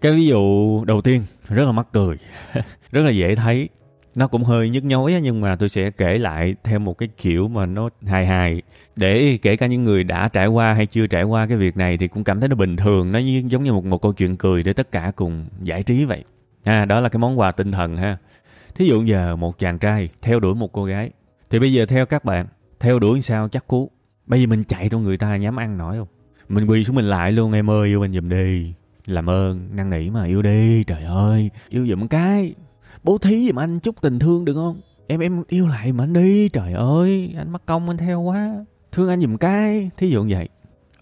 Cái 0.00 0.12
ví 0.12 0.26
dụ 0.26 0.84
đầu 0.84 1.00
tiên, 1.00 1.22
rất 1.48 1.64
là 1.64 1.72
mắc 1.72 1.86
cười, 1.92 2.16
rất 2.92 3.02
là 3.02 3.10
dễ 3.10 3.34
thấy 3.34 3.68
nó 4.14 4.26
cũng 4.26 4.44
hơi 4.44 4.70
nhức 4.70 4.84
nhối 4.84 5.20
nhưng 5.22 5.40
mà 5.40 5.56
tôi 5.56 5.68
sẽ 5.68 5.90
kể 5.90 6.18
lại 6.18 6.54
theo 6.64 6.78
một 6.78 6.98
cái 6.98 7.08
kiểu 7.16 7.48
mà 7.48 7.66
nó 7.66 7.88
hài 8.06 8.26
hài. 8.26 8.62
Để 8.96 9.38
kể 9.42 9.56
cả 9.56 9.66
những 9.66 9.84
người 9.84 10.04
đã 10.04 10.28
trải 10.28 10.46
qua 10.46 10.74
hay 10.74 10.86
chưa 10.86 11.06
trải 11.06 11.22
qua 11.22 11.46
cái 11.46 11.56
việc 11.56 11.76
này 11.76 11.98
thì 11.98 12.08
cũng 12.08 12.24
cảm 12.24 12.40
thấy 12.40 12.48
nó 12.48 12.56
bình 12.56 12.76
thường 12.76 13.12
nó 13.12 13.18
như, 13.18 13.42
giống 13.46 13.64
như 13.64 13.72
một 13.72 13.84
một 13.84 14.02
câu 14.02 14.12
chuyện 14.12 14.36
cười 14.36 14.62
để 14.62 14.72
tất 14.72 14.92
cả 14.92 15.12
cùng 15.16 15.44
giải 15.62 15.82
trí 15.82 16.04
vậy. 16.04 16.24
À 16.64 16.84
đó 16.84 17.00
là 17.00 17.08
cái 17.08 17.18
món 17.18 17.38
quà 17.38 17.52
tinh 17.52 17.72
thần 17.72 17.96
ha. 17.96 18.16
Thí 18.74 18.86
dụ 18.86 19.04
giờ 19.04 19.36
một 19.36 19.58
chàng 19.58 19.78
trai 19.78 20.08
theo 20.22 20.40
đuổi 20.40 20.54
một 20.54 20.72
cô 20.72 20.84
gái. 20.84 21.10
Thì 21.50 21.58
bây 21.58 21.72
giờ 21.72 21.86
theo 21.86 22.06
các 22.06 22.24
bạn 22.24 22.46
theo 22.80 22.98
đuổi 22.98 23.20
sao 23.20 23.48
chắc 23.48 23.66
cú? 23.66 23.90
Bây 24.26 24.40
giờ 24.40 24.46
mình 24.46 24.64
chạy 24.64 24.88
trong 24.88 25.02
người 25.02 25.16
ta 25.16 25.36
nhắm 25.36 25.56
ăn 25.56 25.78
nổi 25.78 25.96
không? 25.96 26.08
Mình 26.48 26.66
quỳ 26.66 26.84
xuống 26.84 26.96
mình 26.96 27.04
lại 27.04 27.32
luôn 27.32 27.52
em 27.52 27.70
ơi 27.70 27.88
yêu 27.88 28.04
anh 28.04 28.12
giùm 28.12 28.28
đi. 28.28 28.74
Làm 29.06 29.30
ơn 29.30 29.68
năn 29.72 29.90
nỉ 29.90 30.10
mà 30.10 30.24
yêu 30.24 30.42
đi 30.42 30.84
trời 30.84 31.04
ơi. 31.04 31.50
Yêu 31.68 31.86
giùm 31.86 32.08
cái 32.08 32.54
bố 33.04 33.18
thí 33.18 33.46
giùm 33.46 33.58
anh 33.58 33.80
chút 33.80 34.02
tình 34.02 34.18
thương 34.18 34.44
được 34.44 34.54
không? 34.54 34.80
Em 35.06 35.20
em 35.20 35.42
yêu 35.48 35.66
lại 35.68 35.92
mà 35.92 36.04
anh 36.04 36.12
đi. 36.12 36.48
Trời 36.48 36.72
ơi 36.72 37.34
anh 37.38 37.52
mắc 37.52 37.62
công 37.66 37.88
anh 37.88 37.96
theo 37.96 38.20
quá. 38.20 38.64
Thương 38.92 39.08
anh 39.08 39.20
giùm 39.20 39.36
cái 39.36 39.90
thí 39.96 40.08
dụ 40.08 40.22
như 40.22 40.34
vậy. 40.34 40.48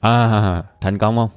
À 0.01 0.63
thành 0.81 0.99
công 0.99 1.17
không? 1.17 1.31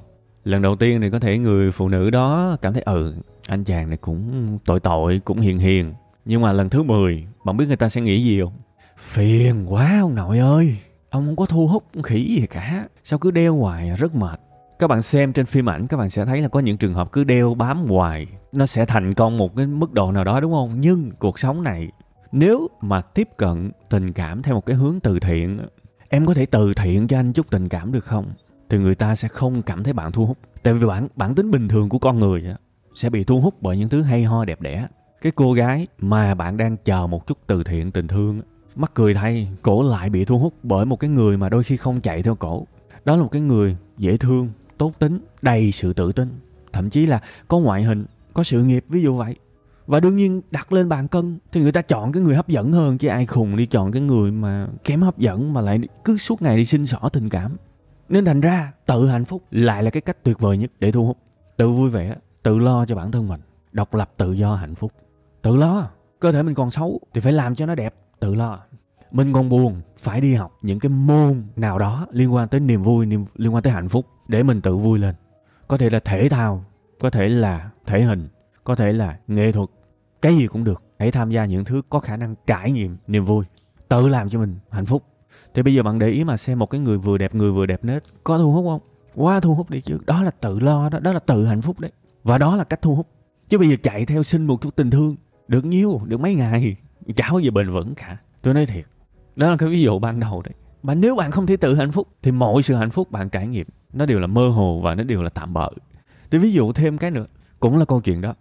Lần 0.44 0.62
đầu 0.62 0.76
tiên 0.76 1.00
thì 1.00 1.10
có 1.10 1.18
thể 1.18 1.38
người 1.38 1.72
phụ 1.72 1.88
nữ 1.88 2.10
đó 2.10 2.56
cảm 2.62 2.72
thấy 2.72 2.82
ừ 2.82 3.14
anh 3.48 3.64
chàng 3.64 3.88
này 3.88 3.96
cũng 3.96 4.58
tội 4.64 4.80
tội 4.80 5.20
cũng 5.24 5.40
hiền 5.40 5.58
hiền. 5.58 5.94
Nhưng 6.24 6.40
mà 6.40 6.52
lần 6.52 6.68
thứ 6.68 6.82
10 6.82 7.26
bạn 7.44 7.56
biết 7.56 7.64
người 7.66 7.76
ta 7.76 7.88
sẽ 7.88 8.00
nghĩ 8.00 8.24
gì 8.24 8.40
không? 8.40 8.52
Phiền 8.98 9.72
quá 9.72 9.98
ông 10.00 10.14
nội 10.14 10.38
ơi. 10.38 10.76
Ông 11.10 11.26
không 11.26 11.36
có 11.36 11.46
thu 11.46 11.66
hút 11.66 11.84
khỉ 12.04 12.36
gì 12.40 12.46
cả. 12.46 12.88
Sao 13.04 13.18
cứ 13.18 13.30
đeo 13.30 13.56
hoài 13.56 13.90
rất 13.90 14.14
mệt 14.14 14.40
các 14.78 14.86
bạn 14.86 15.02
xem 15.02 15.32
trên 15.32 15.46
phim 15.46 15.68
ảnh, 15.68 15.86
các 15.86 15.96
bạn 15.96 16.10
sẽ 16.10 16.24
thấy 16.24 16.42
là 16.42 16.48
có 16.48 16.60
những 16.60 16.76
trường 16.76 16.94
hợp 16.94 17.12
cứ 17.12 17.24
đeo 17.24 17.54
bám 17.54 17.86
hoài, 17.86 18.26
nó 18.52 18.66
sẽ 18.66 18.84
thành 18.84 19.14
công 19.14 19.38
một 19.38 19.56
cái 19.56 19.66
mức 19.66 19.92
độ 19.92 20.12
nào 20.12 20.24
đó, 20.24 20.40
đúng 20.40 20.52
không? 20.52 20.80
Nhưng 20.80 21.10
cuộc 21.10 21.38
sống 21.38 21.62
này, 21.62 21.88
nếu 22.32 22.68
mà 22.80 23.00
tiếp 23.00 23.28
cận 23.36 23.70
tình 23.88 24.12
cảm 24.12 24.42
theo 24.42 24.54
một 24.54 24.66
cái 24.66 24.76
hướng 24.76 25.00
từ 25.00 25.20
thiện, 25.20 25.60
em 26.08 26.26
có 26.26 26.34
thể 26.34 26.46
từ 26.46 26.74
thiện 26.74 27.08
cho 27.08 27.18
anh 27.18 27.32
chút 27.32 27.50
tình 27.50 27.68
cảm 27.68 27.92
được 27.92 28.04
không? 28.04 28.32
Thì 28.68 28.78
người 28.78 28.94
ta 28.94 29.14
sẽ 29.14 29.28
không 29.28 29.62
cảm 29.62 29.84
thấy 29.84 29.92
bạn 29.92 30.12
thu 30.12 30.26
hút. 30.26 30.38
Tại 30.62 30.74
vì 30.74 30.86
bản 30.86 31.08
bản 31.16 31.34
tính 31.34 31.50
bình 31.50 31.68
thường 31.68 31.88
của 31.88 31.98
con 31.98 32.20
người 32.20 32.44
sẽ 32.94 33.10
bị 33.10 33.24
thu 33.24 33.40
hút 33.40 33.54
bởi 33.60 33.76
những 33.76 33.88
thứ 33.88 34.02
hay 34.02 34.24
ho 34.24 34.44
đẹp 34.44 34.60
đẽ. 34.60 34.86
Cái 35.20 35.32
cô 35.36 35.52
gái 35.52 35.86
mà 35.98 36.34
bạn 36.34 36.56
đang 36.56 36.76
chờ 36.76 37.06
một 37.06 37.26
chút 37.26 37.38
từ 37.46 37.64
thiện, 37.64 37.92
tình 37.92 38.08
thương 38.08 38.40
mắc 38.74 38.90
cười 38.94 39.14
thay, 39.14 39.48
cổ 39.62 39.82
lại 39.82 40.10
bị 40.10 40.24
thu 40.24 40.38
hút 40.38 40.54
bởi 40.62 40.86
một 40.86 41.00
cái 41.00 41.10
người 41.10 41.36
mà 41.36 41.48
đôi 41.48 41.62
khi 41.62 41.76
không 41.76 42.00
chạy 42.00 42.22
theo 42.22 42.34
cổ. 42.34 42.66
Đó 43.04 43.16
là 43.16 43.22
một 43.22 43.28
cái 43.32 43.42
người 43.42 43.76
dễ 43.98 44.16
thương 44.16 44.50
tốt 44.78 44.92
tính 44.98 45.18
đầy 45.42 45.72
sự 45.72 45.92
tự 45.92 46.12
tin. 46.12 46.28
Thậm 46.72 46.90
chí 46.90 47.06
là 47.06 47.20
có 47.48 47.58
ngoại 47.58 47.84
hình 47.84 48.06
có 48.34 48.42
sự 48.42 48.64
nghiệp 48.64 48.84
ví 48.88 49.02
dụ 49.02 49.16
vậy. 49.16 49.36
Và 49.86 50.00
đương 50.00 50.16
nhiên 50.16 50.40
đặt 50.50 50.72
lên 50.72 50.88
bàn 50.88 51.08
cân 51.08 51.38
thì 51.52 51.60
người 51.60 51.72
ta 51.72 51.82
chọn 51.82 52.12
cái 52.12 52.22
người 52.22 52.34
hấp 52.34 52.48
dẫn 52.48 52.72
hơn 52.72 52.98
chứ 52.98 53.08
ai 53.08 53.26
khùng 53.26 53.56
đi 53.56 53.66
chọn 53.66 53.92
cái 53.92 54.02
người 54.02 54.32
mà 54.32 54.68
kém 54.84 55.02
hấp 55.02 55.18
dẫn 55.18 55.52
mà 55.52 55.60
lại 55.60 55.80
cứ 56.04 56.16
suốt 56.16 56.42
ngày 56.42 56.56
đi 56.56 56.64
xin 56.64 56.86
xỏ 56.86 57.08
tình 57.12 57.28
cảm. 57.28 57.56
Nên 58.08 58.24
thành 58.24 58.40
ra 58.40 58.72
tự 58.86 59.08
hạnh 59.08 59.24
phúc 59.24 59.42
lại 59.50 59.82
là 59.82 59.90
cái 59.90 60.00
cách 60.00 60.16
tuyệt 60.22 60.38
vời 60.40 60.58
nhất 60.58 60.70
để 60.80 60.92
thu 60.92 61.06
hút. 61.06 61.18
Tự 61.56 61.68
vui 61.68 61.90
vẻ 61.90 62.16
tự 62.42 62.58
lo 62.58 62.86
cho 62.86 62.96
bản 62.96 63.12
thân 63.12 63.28
mình 63.28 63.40
độc 63.72 63.94
lập 63.94 64.12
tự 64.16 64.32
do 64.32 64.54
hạnh 64.54 64.74
phúc. 64.74 64.92
Tự 65.42 65.56
lo 65.56 65.90
cơ 66.20 66.32
thể 66.32 66.42
mình 66.42 66.54
còn 66.54 66.70
xấu 66.70 67.00
thì 67.14 67.20
phải 67.20 67.32
làm 67.32 67.54
cho 67.54 67.66
nó 67.66 67.74
đẹp 67.74 67.94
tự 68.20 68.34
lo. 68.34 68.60
Mình 69.12 69.32
còn 69.32 69.48
buồn 69.48 69.80
phải 69.96 70.20
đi 70.20 70.34
học 70.34 70.58
những 70.62 70.78
cái 70.78 70.90
môn 70.90 71.42
nào 71.56 71.78
đó 71.78 72.06
liên 72.10 72.34
quan 72.34 72.48
tới 72.48 72.60
niềm 72.60 72.82
vui 72.82 73.06
niềm, 73.06 73.24
liên 73.36 73.54
quan 73.54 73.62
tới 73.62 73.72
hạnh 73.72 73.88
phúc 73.88 74.06
để 74.28 74.42
mình 74.42 74.60
tự 74.60 74.76
vui 74.76 74.98
lên. 74.98 75.14
Có 75.68 75.76
thể 75.76 75.90
là 75.90 75.98
thể 75.98 76.28
thao, 76.28 76.64
có 77.00 77.10
thể 77.10 77.28
là 77.28 77.70
thể 77.86 78.02
hình, 78.02 78.28
có 78.64 78.74
thể 78.74 78.92
là 78.92 79.18
nghệ 79.26 79.52
thuật, 79.52 79.68
cái 80.22 80.36
gì 80.36 80.46
cũng 80.46 80.64
được. 80.64 80.82
Hãy 80.98 81.10
tham 81.10 81.30
gia 81.30 81.44
những 81.44 81.64
thứ 81.64 81.82
có 81.88 82.00
khả 82.00 82.16
năng 82.16 82.34
trải 82.46 82.72
nghiệm 82.72 82.96
niềm 83.06 83.24
vui, 83.24 83.44
tự 83.88 84.08
làm 84.08 84.28
cho 84.28 84.38
mình 84.38 84.56
hạnh 84.70 84.86
phúc. 84.86 85.02
Thì 85.54 85.62
bây 85.62 85.74
giờ 85.74 85.82
bạn 85.82 85.98
để 85.98 86.08
ý 86.08 86.24
mà 86.24 86.36
xem 86.36 86.58
một 86.58 86.70
cái 86.70 86.80
người 86.80 86.98
vừa 86.98 87.18
đẹp, 87.18 87.34
người 87.34 87.52
vừa 87.52 87.66
đẹp 87.66 87.84
nết, 87.84 88.04
có 88.24 88.38
thu 88.38 88.52
hút 88.52 88.64
không? 88.64 88.80
Quá 89.14 89.40
thu 89.40 89.54
hút 89.54 89.70
đi 89.70 89.80
chứ. 89.80 89.98
Đó 90.06 90.22
là 90.22 90.30
tự 90.30 90.60
lo 90.60 90.88
đó 90.88 90.98
đó 90.98 91.12
là 91.12 91.18
tự 91.18 91.46
hạnh 91.46 91.62
phúc 91.62 91.80
đấy. 91.80 91.92
Và 92.24 92.38
đó 92.38 92.56
là 92.56 92.64
cách 92.64 92.82
thu 92.82 92.94
hút. 92.94 93.08
Chứ 93.48 93.58
bây 93.58 93.68
giờ 93.68 93.76
chạy 93.82 94.06
theo 94.06 94.22
xin 94.22 94.46
một 94.46 94.62
chút 94.62 94.76
tình 94.76 94.90
thương, 94.90 95.16
được 95.48 95.64
nhiêu, 95.64 96.00
được 96.04 96.20
mấy 96.20 96.34
ngày, 96.34 96.76
chả 97.16 97.28
bao 97.30 97.40
giờ 97.40 97.50
bền 97.50 97.70
vững 97.70 97.94
cả. 97.94 98.16
Tôi 98.42 98.54
nói 98.54 98.66
thiệt, 98.66 98.84
đó 99.36 99.50
là 99.50 99.56
cái 99.56 99.68
ví 99.68 99.82
dụ 99.82 99.98
ban 99.98 100.20
đầu 100.20 100.42
đấy 100.42 100.54
mà 100.86 100.94
nếu 100.94 101.16
bạn 101.16 101.30
không 101.30 101.46
thể 101.46 101.56
tự 101.56 101.74
hạnh 101.74 101.92
phúc 101.92 102.08
thì 102.22 102.30
mọi 102.30 102.62
sự 102.62 102.74
hạnh 102.74 102.90
phúc 102.90 103.10
bạn 103.10 103.28
trải 103.28 103.46
nghiệm, 103.46 103.66
nó 103.92 104.06
đều 104.06 104.20
là 104.20 104.26
mơ 104.26 104.48
hồ 104.48 104.80
và 104.80 104.94
nó 104.94 105.02
đều 105.02 105.22
là 105.22 105.28
tạm 105.28 105.52
bợ. 105.52 105.70
Thì 106.30 106.38
ví 106.38 106.52
dụ 106.52 106.72
thêm 106.72 106.98
cái 106.98 107.10
nữa, 107.10 107.26
cũng 107.60 107.78
là 107.78 107.84
câu 107.84 108.00
chuyện 108.00 108.20
đó. 108.20 108.34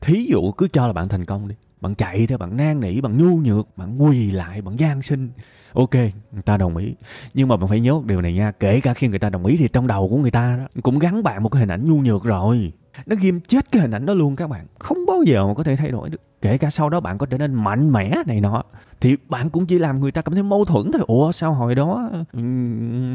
Thí 0.00 0.24
dụ 0.24 0.52
cứ 0.52 0.68
cho 0.68 0.86
là 0.86 0.92
bạn 0.92 1.08
thành 1.08 1.24
công 1.24 1.48
đi, 1.48 1.54
bạn 1.80 1.94
chạy 1.94 2.26
theo, 2.26 2.38
bạn 2.38 2.56
năn 2.56 2.80
nỉ, 2.80 3.00
bạn 3.00 3.16
nhu 3.16 3.36
nhược, 3.36 3.76
bạn 3.76 4.02
quỳ 4.02 4.30
lại, 4.30 4.62
bạn 4.62 4.78
gian 4.78 5.02
sinh, 5.02 5.30
ok, 5.72 5.94
người 6.32 6.42
ta 6.44 6.56
đồng 6.56 6.76
ý. 6.76 6.94
Nhưng 7.34 7.48
mà 7.48 7.56
bạn 7.56 7.68
phải 7.68 7.80
nhớ 7.80 8.00
điều 8.06 8.20
này 8.20 8.32
nha, 8.32 8.52
kể 8.52 8.80
cả 8.80 8.94
khi 8.94 9.08
người 9.08 9.18
ta 9.18 9.30
đồng 9.30 9.46
ý 9.46 9.56
thì 9.56 9.68
trong 9.68 9.86
đầu 9.86 10.08
của 10.08 10.16
người 10.16 10.30
ta 10.30 10.56
đó, 10.56 10.80
cũng 10.82 10.98
gắn 10.98 11.22
bạn 11.22 11.42
một 11.42 11.48
cái 11.48 11.60
hình 11.60 11.70
ảnh 11.70 11.84
nhu 11.84 11.96
nhược 11.96 12.24
rồi. 12.24 12.72
Nó 13.06 13.16
ghim 13.20 13.40
chết 13.40 13.70
cái 13.72 13.82
hình 13.82 13.94
ảnh 13.94 14.06
đó 14.06 14.14
luôn 14.14 14.36
các 14.36 14.50
bạn, 14.50 14.66
không 14.78 14.98
bao 15.06 15.22
giờ 15.26 15.46
mà 15.46 15.54
có 15.54 15.62
thể 15.62 15.76
thay 15.76 15.90
đổi 15.90 16.10
được 16.10 16.20
kể 16.42 16.58
cả 16.58 16.70
sau 16.70 16.90
đó 16.90 17.00
bạn 17.00 17.18
có 17.18 17.26
trở 17.26 17.38
nên 17.38 17.54
mạnh 17.54 17.92
mẽ 17.92 18.14
này 18.26 18.40
nọ, 18.40 18.62
thì 19.00 19.16
bạn 19.28 19.50
cũng 19.50 19.66
chỉ 19.66 19.78
làm 19.78 20.00
người 20.00 20.12
ta 20.12 20.22
cảm 20.22 20.34
thấy 20.34 20.42
mâu 20.42 20.64
thuẫn 20.64 20.92
thôi. 20.92 21.02
Ủa, 21.06 21.32
sao 21.32 21.52
hồi 21.54 21.74
đó 21.74 22.10
ừ, 22.32 22.40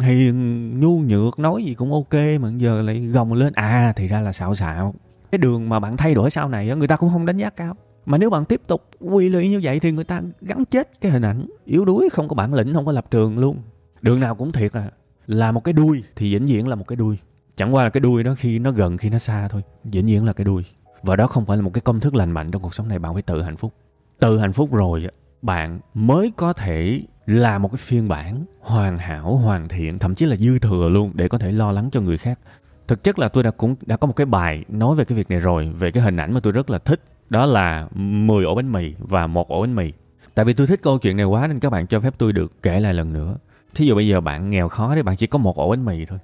hiền, 0.02 0.80
nhu 0.80 1.00
nhược, 1.00 1.40
nói 1.40 1.64
gì 1.64 1.74
cũng 1.74 1.94
ok 1.94 2.14
mà 2.40 2.50
giờ 2.58 2.82
lại 2.82 3.00
gồng 3.00 3.34
lên? 3.34 3.54
À 3.54 3.94
thì 3.96 4.08
ra 4.08 4.22
là 4.22 4.32
xạo 4.32 4.56
xạo. 4.56 4.94
Cái 5.32 5.40
đường 5.40 5.70
mà 5.70 5.80
bạn 5.80 5.98
thay 5.98 6.14
đổi 6.14 6.30
sau 6.30 6.50
này 6.50 6.76
người 6.76 6.88
ta 6.88 6.96
cũng 6.96 7.10
không 7.10 7.26
đánh 7.26 7.38
giá 7.38 7.50
cao. 7.50 7.76
Mà 8.06 8.18
nếu 8.18 8.30
bạn 8.30 8.46
tiếp 8.46 8.62
tục 8.68 8.90
quy 9.00 9.30
lụy 9.30 9.50
như 9.50 9.60
vậy 9.64 9.80
thì 9.80 9.92
người 9.92 10.04
ta 10.04 10.22
gắn 10.42 10.66
chết 10.66 11.02
cái 11.02 11.12
hình 11.12 11.26
ảnh 11.26 11.48
yếu 11.66 11.86
đuối 11.86 12.10
không 12.12 12.28
có 12.28 12.36
bản 12.36 12.54
lĩnh, 12.54 12.74
không 12.74 12.86
có 12.86 12.92
lập 12.92 13.06
trường 13.12 13.38
luôn. 13.38 13.58
Đường 14.02 14.20
nào 14.20 14.36
cũng 14.36 14.52
thiệt 14.52 14.74
à. 14.74 14.92
Là 15.28 15.52
một 15.52 15.64
cái 15.64 15.74
đuôi 15.74 16.04
thì 16.16 16.34
vĩnh 16.34 16.46
viễn 16.46 16.68
là 16.68 16.76
một 16.76 16.88
cái 16.88 16.96
đuôi. 16.96 17.18
Chẳng 17.58 17.76
qua 17.76 17.84
là 17.84 17.90
cái 17.90 18.02
đuôi 18.02 18.24
đó 18.24 18.36
khi 18.38 18.60
nó 18.60 18.72
gần, 18.72 18.98
khi 18.98 19.10
nó 19.10 19.18
xa 19.18 19.48
thôi, 19.48 19.62
vĩnh 19.84 20.06
viễn 20.06 20.26
là 20.26 20.34
cái 20.34 20.46
đuôi 20.46 20.64
và 21.06 21.16
đó 21.16 21.28
không 21.28 21.46
phải 21.46 21.58
là 21.58 21.64
một 21.64 21.72
cái 21.74 21.82
công 21.82 22.00
thức 22.00 22.16
lành 22.16 22.32
mạnh 22.32 22.52
trong 22.52 22.62
cuộc 22.62 22.74
sống 22.74 22.88
này. 22.88 23.00
Bạn 23.00 23.14
phải 23.14 23.22
tự 23.22 23.42
hạnh 23.42 23.58
phúc. 23.58 23.74
Tự 24.20 24.38
hạnh 24.40 24.54
phúc 24.54 24.74
rồi, 24.74 25.08
bạn 25.42 25.80
mới 25.94 26.32
có 26.38 26.54
thể 26.54 27.02
là 27.26 27.58
một 27.58 27.72
cái 27.72 27.78
phiên 27.78 28.08
bản 28.08 28.46
hoàn 28.62 28.98
hảo, 28.98 29.36
hoàn 29.36 29.68
thiện, 29.68 30.00
thậm 30.00 30.16
chí 30.16 30.26
là 30.26 30.36
dư 30.36 30.60
thừa 30.60 30.90
luôn 30.90 31.12
để 31.14 31.28
có 31.28 31.38
thể 31.38 31.52
lo 31.52 31.72
lắng 31.72 31.90
cho 31.92 32.02
người 32.02 32.18
khác. 32.18 32.40
Thực 32.88 33.04
chất 33.04 33.20
là 33.20 33.28
tôi 33.28 33.44
đã 33.44 33.52
cũng 33.52 33.76
đã 33.86 33.98
có 33.98 34.08
một 34.08 34.14
cái 34.16 34.26
bài 34.26 34.66
nói 34.68 34.96
về 34.96 35.06
cái 35.06 35.18
việc 35.18 35.30
này 35.30 35.40
rồi, 35.40 35.72
về 35.80 35.92
cái 35.92 36.04
hình 36.04 36.18
ảnh 36.18 36.34
mà 36.34 36.40
tôi 36.40 36.54
rất 36.54 36.70
là 36.70 36.80
thích. 36.80 37.02
Đó 37.30 37.46
là 37.46 37.88
10 37.94 38.46
ổ 38.46 38.56
bánh 38.56 38.72
mì 38.72 38.94
và 39.00 39.28
một 39.28 39.48
ổ 39.48 39.62
bánh 39.62 39.76
mì. 39.76 39.92
Tại 40.36 40.46
vì 40.46 40.54
tôi 40.54 40.68
thích 40.68 40.80
câu 40.84 41.00
chuyện 41.00 41.18
này 41.18 41.26
quá 41.26 41.48
nên 41.48 41.60
các 41.60 41.70
bạn 41.70 41.88
cho 41.88 42.00
phép 42.00 42.14
tôi 42.18 42.34
được 42.34 42.62
kể 42.62 42.80
lại 42.80 42.94
lần 42.94 43.14
nữa. 43.14 43.36
Thí 43.76 43.86
dụ 43.86 43.96
bây 43.96 44.08
giờ 44.08 44.22
bạn 44.22 44.50
nghèo 44.50 44.70
khó 44.70 44.96
thì 44.96 45.02
bạn 45.02 45.16
chỉ 45.16 45.28
có 45.28 45.38
một 45.38 45.56
ổ 45.56 45.70
bánh 45.70 45.86
mì 45.86 46.06
thôi. 46.06 46.20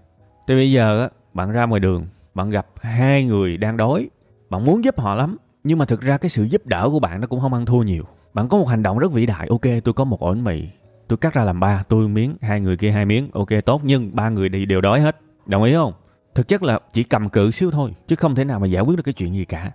Thì 0.47 0.55
bây 0.55 0.71
giờ 0.71 1.01
á, 1.01 1.09
bạn 1.33 1.51
ra 1.51 1.65
ngoài 1.65 1.79
đường, 1.79 2.05
bạn 2.33 2.49
gặp 2.49 2.67
hai 2.81 3.23
người 3.23 3.57
đang 3.57 3.77
đói 3.77 4.09
bạn 4.51 4.65
muốn 4.65 4.83
giúp 4.83 4.99
họ 4.99 5.15
lắm, 5.15 5.37
nhưng 5.63 5.77
mà 5.77 5.85
thực 5.85 6.01
ra 6.01 6.17
cái 6.17 6.29
sự 6.29 6.43
giúp 6.43 6.65
đỡ 6.65 6.89
của 6.91 6.99
bạn 6.99 7.21
nó 7.21 7.27
cũng 7.27 7.39
không 7.39 7.53
ăn 7.53 7.65
thua 7.65 7.83
nhiều. 7.83 8.03
Bạn 8.33 8.49
có 8.49 8.57
một 8.57 8.67
hành 8.67 8.83
động 8.83 8.97
rất 8.97 9.11
vĩ 9.11 9.25
đại, 9.25 9.47
ok, 9.47 9.61
tôi 9.83 9.93
có 9.93 10.03
một 10.03 10.19
ổ 10.19 10.29
bánh 10.33 10.43
mì, 10.43 10.63
tôi 11.07 11.17
cắt 11.17 11.33
ra 11.33 11.43
làm 11.43 11.59
ba, 11.59 11.83
tôi 11.89 12.07
miếng, 12.07 12.35
hai 12.41 12.61
người 12.61 12.77
kia 12.77 12.91
hai 12.91 13.05
miếng, 13.05 13.29
ok, 13.33 13.47
tốt, 13.65 13.81
nhưng 13.83 14.15
ba 14.15 14.29
người 14.29 14.49
đi 14.49 14.65
đều 14.65 14.81
đói 14.81 15.01
hết. 15.01 15.19
Đồng 15.45 15.63
ý 15.63 15.73
không? 15.73 15.93
Thực 16.35 16.47
chất 16.47 16.63
là 16.63 16.79
chỉ 16.93 17.03
cầm 17.03 17.29
cự 17.29 17.51
xíu 17.51 17.71
thôi, 17.71 17.95
chứ 18.07 18.15
không 18.15 18.35
thể 18.35 18.43
nào 18.43 18.59
mà 18.59 18.67
giải 18.67 18.83
quyết 18.83 18.95
được 18.95 19.03
cái 19.03 19.13
chuyện 19.13 19.35
gì 19.35 19.45
cả. 19.45 19.71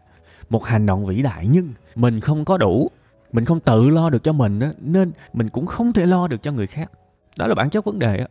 Một 0.50 0.64
hành 0.64 0.86
động 0.86 1.06
vĩ 1.06 1.22
đại 1.22 1.46
nhưng 1.50 1.72
mình 1.94 2.20
không 2.20 2.44
có 2.44 2.58
đủ, 2.58 2.90
mình 3.32 3.44
không 3.44 3.60
tự 3.60 3.90
lo 3.90 4.10
được 4.10 4.22
cho 4.22 4.32
mình 4.32 4.60
á, 4.60 4.72
nên 4.78 5.12
mình 5.32 5.48
cũng 5.48 5.66
không 5.66 5.92
thể 5.92 6.06
lo 6.06 6.28
được 6.28 6.42
cho 6.42 6.52
người 6.52 6.66
khác. 6.66 6.90
Đó 7.38 7.46
là 7.46 7.54
bản 7.54 7.70
chất 7.70 7.84
vấn 7.84 7.98
đề 7.98 8.16
á. 8.16 8.26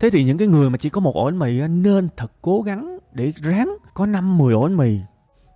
Thế 0.00 0.10
thì 0.10 0.24
những 0.24 0.38
cái 0.38 0.48
người 0.48 0.70
mà 0.70 0.78
chỉ 0.78 0.88
có 0.88 1.00
một 1.00 1.14
ổ 1.14 1.24
bánh 1.24 1.38
mì 1.38 1.60
á, 1.60 1.68
nên 1.68 2.08
thật 2.16 2.32
cố 2.42 2.62
gắng 2.62 2.98
để 3.12 3.32
ráng 3.36 3.76
có 3.94 4.06
năm, 4.06 4.38
mười 4.38 4.54
ổ 4.54 4.62
bánh 4.62 4.76
mì 4.76 4.98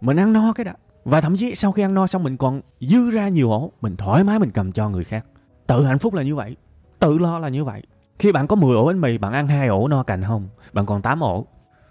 mình 0.06 0.16
ăn 0.16 0.32
no 0.32 0.52
cái 0.52 0.64
đã 0.64 0.74
và 1.04 1.20
thậm 1.20 1.36
chí 1.36 1.54
sau 1.54 1.72
khi 1.72 1.82
ăn 1.82 1.94
no 1.94 2.06
xong 2.06 2.22
mình 2.22 2.36
còn 2.36 2.60
dư 2.80 3.10
ra 3.10 3.28
nhiều 3.28 3.50
ổ 3.50 3.72
mình 3.80 3.96
thoải 3.96 4.24
mái 4.24 4.38
mình 4.38 4.50
cầm 4.50 4.72
cho 4.72 4.88
người 4.88 5.04
khác. 5.04 5.24
Tự 5.66 5.84
hạnh 5.84 5.98
phúc 5.98 6.14
là 6.14 6.22
như 6.22 6.34
vậy. 6.34 6.56
Tự 6.98 7.18
lo 7.18 7.38
là 7.38 7.48
như 7.48 7.64
vậy. 7.64 7.82
Khi 8.18 8.32
bạn 8.32 8.46
có 8.46 8.56
10 8.56 8.76
ổ 8.76 8.86
bánh 8.86 9.00
mì, 9.00 9.18
bạn 9.18 9.32
ăn 9.32 9.48
hai 9.48 9.68
ổ 9.68 9.88
no 9.88 10.02
cành 10.02 10.22
không 10.22 10.48
bạn 10.72 10.86
còn 10.86 11.02
8 11.02 11.20
ổ. 11.20 11.46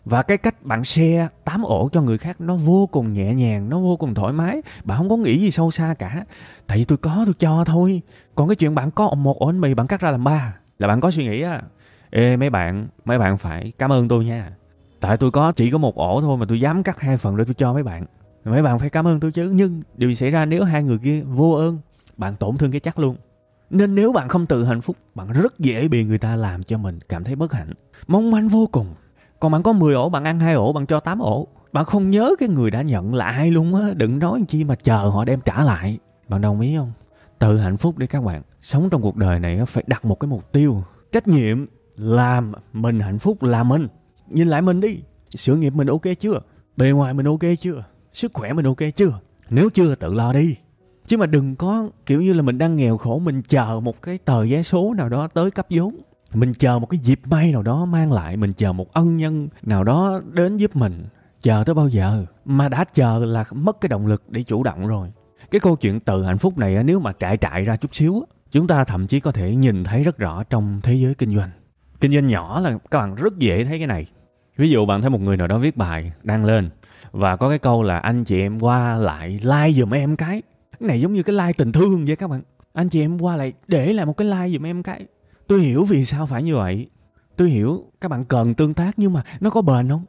Và 0.06 0.22
cái 0.22 0.38
cách 0.38 0.64
bạn 0.64 0.84
share 0.84 1.28
tám 1.46 1.64
ổ 1.64 1.90
cho 1.92 2.02
người 2.02 2.18
khác 2.18 2.42
nó 2.42 2.56
vô 2.56 2.90
cùng 2.92 3.14
nhẹ 3.14 3.34
nhàng, 3.34 3.70
nó 3.70 3.80
vô 3.80 3.98
cùng 3.98 4.14
thoải 4.14 4.34
mái. 4.34 4.62
Bạn 4.84 4.98
không 4.98 5.10
có 5.10 5.18
nghĩ 5.18 5.40
gì 5.40 5.52
sâu 5.52 5.72
xa 5.72 5.96
cả. 6.00 6.26
Tại 6.68 6.78
vì 6.78 6.84
tôi 6.84 6.98
có, 6.98 7.22
tôi 7.26 7.34
cho 7.40 7.64
thôi. 7.66 8.02
Còn 8.36 8.48
cái 8.48 8.56
chuyện 8.56 8.76
bạn 8.76 8.92
có 8.92 9.14
một 9.14 9.40
ổ 9.40 9.46
bánh 9.46 9.62
mì 9.62 9.74
bạn 9.74 9.88
cắt 9.88 10.02
ra 10.02 10.12
làm 10.12 10.24
ba, 10.24 10.56
là 10.80 10.88
bạn 10.88 11.02
có 11.02 11.12
suy 11.12 11.26
nghĩ 11.26 11.42
á, 11.42 11.62
ê, 12.10 12.38
mấy 12.38 12.50
bạn 12.50 12.88
mấy 13.06 13.18
bạn 13.18 13.38
phải 13.38 13.72
cảm 13.78 13.92
ơn 13.92 14.08
tôi 14.08 14.26
nha 14.26 14.52
tại 15.06 15.18
tôi 15.18 15.32
có, 15.32 15.52
chỉ 15.52 15.72
có 15.72 15.78
một 15.78 15.96
ổ 15.96 16.22
thôi 16.22 16.38
mà 16.38 16.46
tôi 16.50 16.60
dám 16.60 16.84
cắt 16.84 17.00
hai 17.00 17.18
phần 17.18 17.38
để 17.38 17.44
tôi 17.44 17.54
cho 17.54 17.74
mấy 17.74 17.84
bạn. 17.84 18.06
Mấy 18.46 18.62
bạn 18.62 18.80
phải 18.80 18.90
cảm 18.90 19.08
ơn 19.08 19.20
tôi 19.20 19.32
chứ. 19.32 19.52
Nhưng 19.54 19.82
điều 19.98 20.10
gì 20.10 20.16
xảy 20.16 20.30
ra 20.30 20.46
nếu 20.46 20.64
hai 20.64 20.84
người 20.84 20.98
kia 20.98 21.22
vô 21.22 21.52
ơn? 21.52 21.78
Bạn 22.18 22.36
tổn 22.36 22.58
thương 22.58 22.72
cái 22.72 22.80
chắc 22.80 23.00
luôn. 23.00 23.16
Nên 23.70 23.96
nếu 23.96 24.14
bạn 24.14 24.30
không 24.30 24.46
tự 24.46 24.66
hạnh 24.66 24.82
phúc, 24.82 24.96
bạn 25.16 25.32
rất 25.32 25.60
dễ 25.60 25.88
bị 25.88 26.04
người 26.04 26.18
ta 26.18 26.36
làm 26.36 26.64
cho 26.64 26.78
mình 26.78 27.00
cảm 27.10 27.24
thấy 27.24 27.36
bất 27.36 27.54
hạnh. 27.54 27.74
Mong 28.08 28.32
manh 28.32 28.48
vô 28.48 28.70
cùng. 28.72 28.88
Còn 29.40 29.52
bạn 29.52 29.64
có 29.64 29.74
10 29.74 29.94
ổ, 29.94 30.10
bạn 30.10 30.24
ăn 30.24 30.40
hai 30.40 30.54
ổ, 30.54 30.74
bạn 30.74 30.86
cho 30.86 31.00
8 31.00 31.20
ổ. 31.20 31.48
Bạn 31.72 31.86
không 31.86 32.10
nhớ 32.10 32.36
cái 32.40 32.50
người 32.50 32.72
đã 32.72 32.82
nhận 32.82 33.16
là 33.16 33.26
ai 33.26 33.52
luôn 33.52 33.76
á. 33.76 33.90
Đừng 33.96 34.20
nói 34.20 34.42
chi 34.48 34.64
mà 34.64 34.76
chờ 34.76 34.98
họ 34.98 35.26
đem 35.26 35.40
trả 35.46 35.64
lại. 35.64 36.00
Bạn 36.28 36.42
đồng 36.42 36.60
ý 36.60 36.78
không? 36.78 36.92
Tự 37.40 37.58
hạnh 37.58 37.78
phúc 37.78 37.98
đi 37.98 38.08
các 38.08 38.24
bạn. 38.24 38.42
Sống 38.62 38.90
trong 38.90 39.02
cuộc 39.02 39.16
đời 39.16 39.40
này 39.40 39.66
phải 39.66 39.84
đặt 39.88 40.06
một 40.06 40.20
cái 40.20 40.28
mục 40.28 40.52
tiêu. 40.52 40.84
Trách 41.12 41.28
nhiệm 41.28 41.66
làm 41.96 42.52
mình 42.74 43.00
hạnh 43.00 43.20
phúc 43.20 43.44
là 43.44 43.64
mình 43.64 43.88
nhìn 44.30 44.48
lại 44.48 44.62
mình 44.62 44.80
đi. 44.80 45.00
Sự 45.30 45.56
nghiệp 45.56 45.74
mình 45.74 45.88
ok 45.88 46.02
chưa? 46.20 46.40
Bề 46.78 46.92
ngoài 46.92 47.14
mình 47.14 47.26
ok 47.26 47.40
chưa? 47.60 47.84
Sức 48.14 48.32
khỏe 48.34 48.54
mình 48.54 48.66
ok 48.66 48.78
chưa? 48.96 49.20
Nếu 49.50 49.70
chưa 49.70 49.96
tự 49.96 50.14
lo 50.14 50.34
đi. 50.34 50.56
Chứ 51.08 51.18
mà 51.18 51.26
đừng 51.26 51.56
có 51.56 51.90
kiểu 52.06 52.22
như 52.22 52.34
là 52.34 52.42
mình 52.42 52.58
đang 52.58 52.76
nghèo 52.76 52.98
khổ, 52.98 53.20
mình 53.20 53.42
chờ 53.42 53.80
một 53.84 54.02
cái 54.02 54.18
tờ 54.18 54.46
vé 54.46 54.64
số 54.64 54.94
nào 54.94 55.10
đó 55.10 55.28
tới 55.28 55.52
cấp 55.52 55.68
vốn. 55.70 55.96
Mình 56.34 56.54
chờ 56.54 56.80
một 56.80 56.90
cái 56.90 56.98
dịp 56.98 57.20
may 57.26 57.52
nào 57.52 57.62
đó 57.62 57.86
mang 57.86 58.12
lại, 58.12 58.38
mình 58.38 58.52
chờ 58.54 58.74
một 58.74 58.94
ân 58.94 59.18
nhân 59.18 59.48
nào 59.62 59.84
đó 59.84 60.22
đến 60.32 60.58
giúp 60.58 60.76
mình. 60.76 61.06
Chờ 61.42 61.64
tới 61.66 61.76
bao 61.76 61.88
giờ? 61.88 62.26
Mà 62.46 62.70
đã 62.70 62.84
chờ 62.94 63.26
là 63.26 63.46
mất 63.52 63.82
cái 63.82 63.90
động 63.90 64.08
lực 64.08 64.24
để 64.30 64.44
chủ 64.44 64.64
động 64.64 64.88
rồi. 64.88 65.12
Cái 65.52 65.60
câu 65.60 65.76
chuyện 65.76 66.00
từ 66.00 66.24
hạnh 66.24 66.38
phúc 66.38 66.58
này 66.58 66.84
nếu 66.84 67.00
mà 67.00 67.12
trải 67.12 67.38
trại 67.38 67.64
ra 67.64 67.76
chút 67.76 67.96
xíu 67.96 68.26
chúng 68.52 68.68
ta 68.68 68.84
thậm 68.84 69.08
chí 69.08 69.20
có 69.20 69.32
thể 69.32 69.56
nhìn 69.56 69.84
thấy 69.84 70.04
rất 70.04 70.18
rõ 70.18 70.44
trong 70.44 70.80
thế 70.84 70.94
giới 70.94 71.14
kinh 71.14 71.36
doanh 71.36 71.50
kinh 72.06 72.14
doanh 72.14 72.28
nhỏ 72.28 72.60
là 72.60 72.78
các 72.92 73.00
bạn 73.00 73.16
rất 73.16 73.38
dễ 73.38 73.66
thấy 73.66 73.78
cái 73.78 73.88
này. 73.88 74.06
Ví 74.58 74.70
dụ 74.70 74.86
bạn 74.86 75.02
thấy 75.02 75.10
một 75.10 75.22
người 75.22 75.38
nào 75.38 75.48
đó 75.48 75.58
viết 75.58 75.78
bài 75.78 76.12
đăng 76.24 76.46
lên 76.46 76.70
và 77.12 77.36
có 77.36 77.50
cái 77.50 77.60
câu 77.60 77.84
là 77.84 78.00
anh 78.00 78.24
chị 78.24 78.40
em 78.40 78.60
qua 78.60 78.96
lại 78.96 79.30
like 79.30 79.72
giùm 79.72 79.94
em 79.94 80.16
cái. 80.16 80.42
Cái 80.80 80.88
này 80.88 81.02
giống 81.02 81.14
như 81.14 81.24
cái 81.24 81.36
like 81.36 81.54
tình 81.58 81.72
thương 81.72 82.06
vậy 82.06 82.16
các 82.16 82.30
bạn. 82.30 82.42
Anh 82.74 82.90
chị 82.90 83.02
em 83.02 83.22
qua 83.22 83.36
lại 83.36 83.54
để 83.68 83.94
lại 83.94 84.06
một 84.06 84.18
cái 84.18 84.28
like 84.28 84.50
giùm 84.50 84.66
em 84.66 84.84
cái. 84.84 85.06
Tôi 85.48 85.60
hiểu 85.60 85.84
vì 85.84 86.06
sao 86.06 86.26
phải 86.26 86.44
như 86.44 86.56
vậy. 86.56 86.90
Tôi 87.36 87.50
hiểu 87.50 87.84
các 88.02 88.12
bạn 88.12 88.26
cần 88.26 88.54
tương 88.54 88.74
tác 88.74 88.92
nhưng 88.98 89.14
mà 89.14 89.24
nó 89.40 89.50
có 89.50 89.62
bền 89.62 89.90
không? 89.90 90.06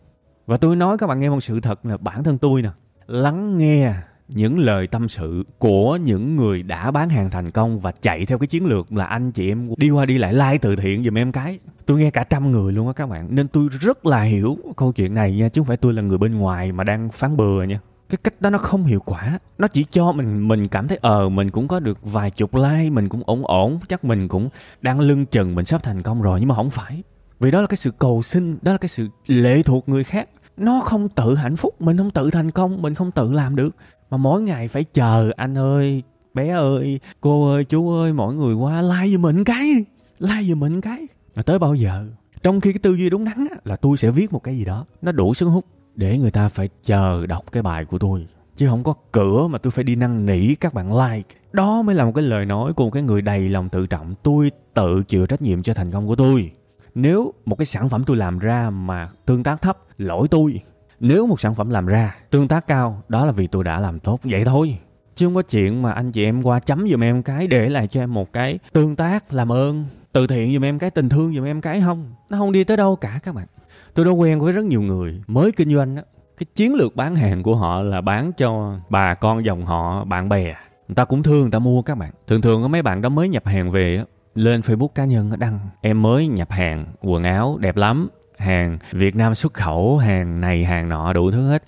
Và 0.46 0.56
tôi 0.56 0.76
nói 0.76 0.98
các 0.98 1.06
bạn 1.06 1.20
nghe 1.20 1.28
một 1.28 1.40
sự 1.40 1.60
thật 1.60 1.86
là 1.86 1.96
bản 1.96 2.24
thân 2.24 2.38
tôi 2.38 2.62
nè, 2.62 2.70
lắng 3.06 3.58
nghe 3.58 3.94
những 4.28 4.58
lời 4.58 4.86
tâm 4.86 5.08
sự 5.08 5.44
của 5.58 5.96
những 5.96 6.36
người 6.36 6.62
đã 6.62 6.90
bán 6.90 7.08
hàng 7.08 7.30
thành 7.30 7.50
công 7.50 7.80
và 7.80 7.92
chạy 8.02 8.26
theo 8.26 8.38
cái 8.38 8.46
chiến 8.46 8.66
lược 8.66 8.92
là 8.92 9.04
anh 9.04 9.32
chị 9.32 9.50
em 9.50 9.70
đi 9.76 9.90
qua 9.90 10.04
đi 10.04 10.18
lại 10.18 10.34
like 10.34 10.58
từ 10.62 10.76
thiện 10.76 11.04
giùm 11.04 11.18
em 11.18 11.32
cái. 11.32 11.58
Tôi 11.86 11.98
nghe 11.98 12.10
cả 12.10 12.24
trăm 12.24 12.52
người 12.52 12.72
luôn 12.72 12.86
á 12.86 12.92
các 12.92 13.08
bạn, 13.08 13.28
nên 13.30 13.48
tôi 13.48 13.68
rất 13.80 14.06
là 14.06 14.22
hiểu 14.22 14.58
câu 14.76 14.92
chuyện 14.92 15.14
này 15.14 15.36
nha, 15.36 15.48
chứ 15.48 15.60
không 15.60 15.66
phải 15.66 15.76
tôi 15.76 15.92
là 15.92 16.02
người 16.02 16.18
bên 16.18 16.34
ngoài 16.34 16.72
mà 16.72 16.84
đang 16.84 17.08
phán 17.08 17.36
bừa 17.36 17.62
nha. 17.62 17.80
Cái 18.08 18.18
cách 18.24 18.34
đó 18.40 18.50
nó 18.50 18.58
không 18.58 18.84
hiệu 18.84 19.00
quả, 19.00 19.38
nó 19.58 19.68
chỉ 19.68 19.84
cho 19.90 20.12
mình 20.12 20.48
mình 20.48 20.68
cảm 20.68 20.88
thấy 20.88 20.98
ờ 21.02 21.28
mình 21.28 21.50
cũng 21.50 21.68
có 21.68 21.80
được 21.80 21.98
vài 22.02 22.30
chục 22.30 22.54
like, 22.54 22.90
mình 22.90 23.08
cũng 23.08 23.22
ổn 23.26 23.46
ổn, 23.46 23.78
chắc 23.88 24.04
mình 24.04 24.28
cũng 24.28 24.48
đang 24.82 25.00
lưng 25.00 25.26
chừng 25.26 25.54
mình 25.54 25.64
sắp 25.64 25.82
thành 25.82 26.02
công 26.02 26.22
rồi, 26.22 26.40
nhưng 26.40 26.48
mà 26.48 26.54
không 26.54 26.70
phải. 26.70 27.02
Vì 27.40 27.50
đó 27.50 27.60
là 27.60 27.66
cái 27.66 27.76
sự 27.76 27.90
cầu 27.90 28.22
xin, 28.22 28.58
đó 28.62 28.72
là 28.72 28.78
cái 28.78 28.88
sự 28.88 29.08
lệ 29.26 29.62
thuộc 29.62 29.88
người 29.88 30.04
khác 30.04 30.28
nó 30.56 30.80
không 30.80 31.08
tự 31.08 31.34
hạnh 31.34 31.56
phúc 31.56 31.82
mình 31.82 31.96
không 31.96 32.10
tự 32.10 32.30
thành 32.30 32.50
công 32.50 32.82
mình 32.82 32.94
không 32.94 33.10
tự 33.10 33.32
làm 33.32 33.56
được. 33.56 33.76
Mà 34.10 34.16
mỗi 34.16 34.42
ngày 34.42 34.68
phải 34.68 34.84
chờ 34.84 35.30
anh 35.36 35.58
ơi 35.58 36.02
bé 36.34 36.48
ơi 36.48 37.00
cô 37.20 37.50
ơi 37.50 37.64
chú 37.64 37.90
ơi 37.90 38.12
mọi 38.12 38.34
người 38.34 38.54
qua 38.54 38.82
like 38.82 39.12
giùm 39.12 39.22
mình 39.22 39.44
cái 39.44 39.84
like 40.18 40.42
giùm 40.48 40.60
mình 40.60 40.80
cái. 40.80 41.06
Mà 41.36 41.42
tới 41.42 41.58
bao 41.58 41.74
giờ? 41.74 42.06
Trong 42.42 42.60
khi 42.60 42.72
cái 42.72 42.78
tư 42.78 42.94
duy 42.94 43.10
đúng 43.10 43.24
đắn 43.24 43.46
á, 43.50 43.56
là 43.64 43.76
tôi 43.76 43.96
sẽ 43.96 44.10
viết 44.10 44.32
một 44.32 44.42
cái 44.42 44.58
gì 44.58 44.64
đó 44.64 44.84
nó 45.02 45.12
đủ 45.12 45.34
sức 45.34 45.46
hút 45.46 45.64
để 45.94 46.18
người 46.18 46.30
ta 46.30 46.48
phải 46.48 46.68
chờ 46.84 47.26
đọc 47.26 47.44
cái 47.52 47.62
bài 47.62 47.84
của 47.84 47.98
tôi. 47.98 48.26
Chứ 48.56 48.68
không 48.68 48.84
có 48.84 48.94
cửa 49.12 49.46
mà 49.50 49.58
tôi 49.58 49.70
phải 49.70 49.84
đi 49.84 49.96
năn 49.96 50.26
nỉ 50.26 50.54
các 50.54 50.74
bạn 50.74 50.98
like. 50.98 51.28
Đó 51.52 51.82
mới 51.82 51.94
là 51.94 52.04
một 52.04 52.12
cái 52.14 52.24
lời 52.24 52.46
nói 52.46 52.72
của 52.72 52.84
một 52.84 52.90
cái 52.90 53.02
người 53.02 53.22
đầy 53.22 53.48
lòng 53.48 53.68
tự 53.68 53.86
trọng. 53.86 54.14
Tôi 54.22 54.50
tự 54.74 55.02
chịu 55.02 55.26
trách 55.26 55.42
nhiệm 55.42 55.62
cho 55.62 55.74
thành 55.74 55.90
công 55.90 56.06
của 56.06 56.16
tôi 56.16 56.50
nếu 56.96 57.34
một 57.46 57.56
cái 57.58 57.66
sản 57.66 57.88
phẩm 57.88 58.04
tôi 58.04 58.16
làm 58.16 58.38
ra 58.38 58.70
mà 58.70 59.08
tương 59.26 59.42
tác 59.42 59.62
thấp, 59.62 59.78
lỗi 59.98 60.28
tôi. 60.30 60.60
Nếu 61.00 61.26
một 61.26 61.40
sản 61.40 61.54
phẩm 61.54 61.70
làm 61.70 61.86
ra 61.86 62.14
tương 62.30 62.48
tác 62.48 62.66
cao, 62.66 63.02
đó 63.08 63.26
là 63.26 63.32
vì 63.32 63.46
tôi 63.46 63.64
đã 63.64 63.80
làm 63.80 64.00
tốt. 64.00 64.20
Vậy 64.24 64.44
thôi. 64.44 64.78
Chứ 65.14 65.26
không 65.26 65.34
có 65.34 65.42
chuyện 65.42 65.82
mà 65.82 65.92
anh 65.92 66.12
chị 66.12 66.24
em 66.24 66.42
qua 66.42 66.60
chấm 66.60 66.88
giùm 66.88 67.04
em 67.04 67.22
cái 67.22 67.46
để 67.46 67.68
lại 67.68 67.88
cho 67.88 68.00
em 68.00 68.14
một 68.14 68.32
cái 68.32 68.58
tương 68.72 68.96
tác 68.96 69.32
làm 69.32 69.52
ơn, 69.52 69.84
từ 70.12 70.26
thiện 70.26 70.54
giùm 70.54 70.64
em 70.64 70.78
cái, 70.78 70.90
tình 70.90 71.08
thương 71.08 71.34
giùm 71.34 71.44
em 71.44 71.60
cái 71.60 71.80
không? 71.80 72.14
Nó 72.30 72.38
không 72.38 72.52
đi 72.52 72.64
tới 72.64 72.76
đâu 72.76 72.96
cả 72.96 73.20
các 73.22 73.34
bạn. 73.34 73.46
Tôi 73.94 74.04
đã 74.04 74.10
quen 74.10 74.40
với 74.40 74.52
rất 74.52 74.64
nhiều 74.64 74.82
người 74.82 75.22
mới 75.26 75.52
kinh 75.52 75.74
doanh 75.74 75.96
á. 75.96 76.02
Cái 76.38 76.46
chiến 76.54 76.74
lược 76.74 76.96
bán 76.96 77.16
hàng 77.16 77.42
của 77.42 77.56
họ 77.56 77.82
là 77.82 78.00
bán 78.00 78.32
cho 78.32 78.78
bà 78.88 79.14
con 79.14 79.44
dòng 79.44 79.64
họ, 79.64 80.04
bạn 80.04 80.28
bè. 80.28 80.44
Người 80.88 80.94
ta 80.94 81.04
cũng 81.04 81.22
thương, 81.22 81.40
người 81.40 81.50
ta 81.50 81.58
mua 81.58 81.82
các 81.82 81.98
bạn. 81.98 82.10
Thường 82.26 82.40
thường 82.40 82.62
có 82.62 82.68
mấy 82.68 82.82
bạn 82.82 83.02
đó 83.02 83.08
mới 83.08 83.28
nhập 83.28 83.46
hàng 83.46 83.70
về 83.70 83.96
á 83.96 84.04
lên 84.36 84.60
facebook 84.60 84.88
cá 84.88 85.04
nhân 85.04 85.30
đăng. 85.38 85.58
Em 85.80 86.02
mới 86.02 86.26
nhập 86.26 86.50
hàng 86.50 86.86
quần 87.00 87.22
áo 87.22 87.58
đẹp 87.60 87.76
lắm. 87.76 88.08
Hàng 88.38 88.78
việt 88.92 89.16
nam 89.16 89.34
xuất 89.34 89.54
khẩu 89.54 89.98
hàng 89.98 90.40
này 90.40 90.64
hàng 90.64 90.88
nọ 90.88 91.12
đủ 91.12 91.30
thứ 91.30 91.48
hết. 91.48 91.62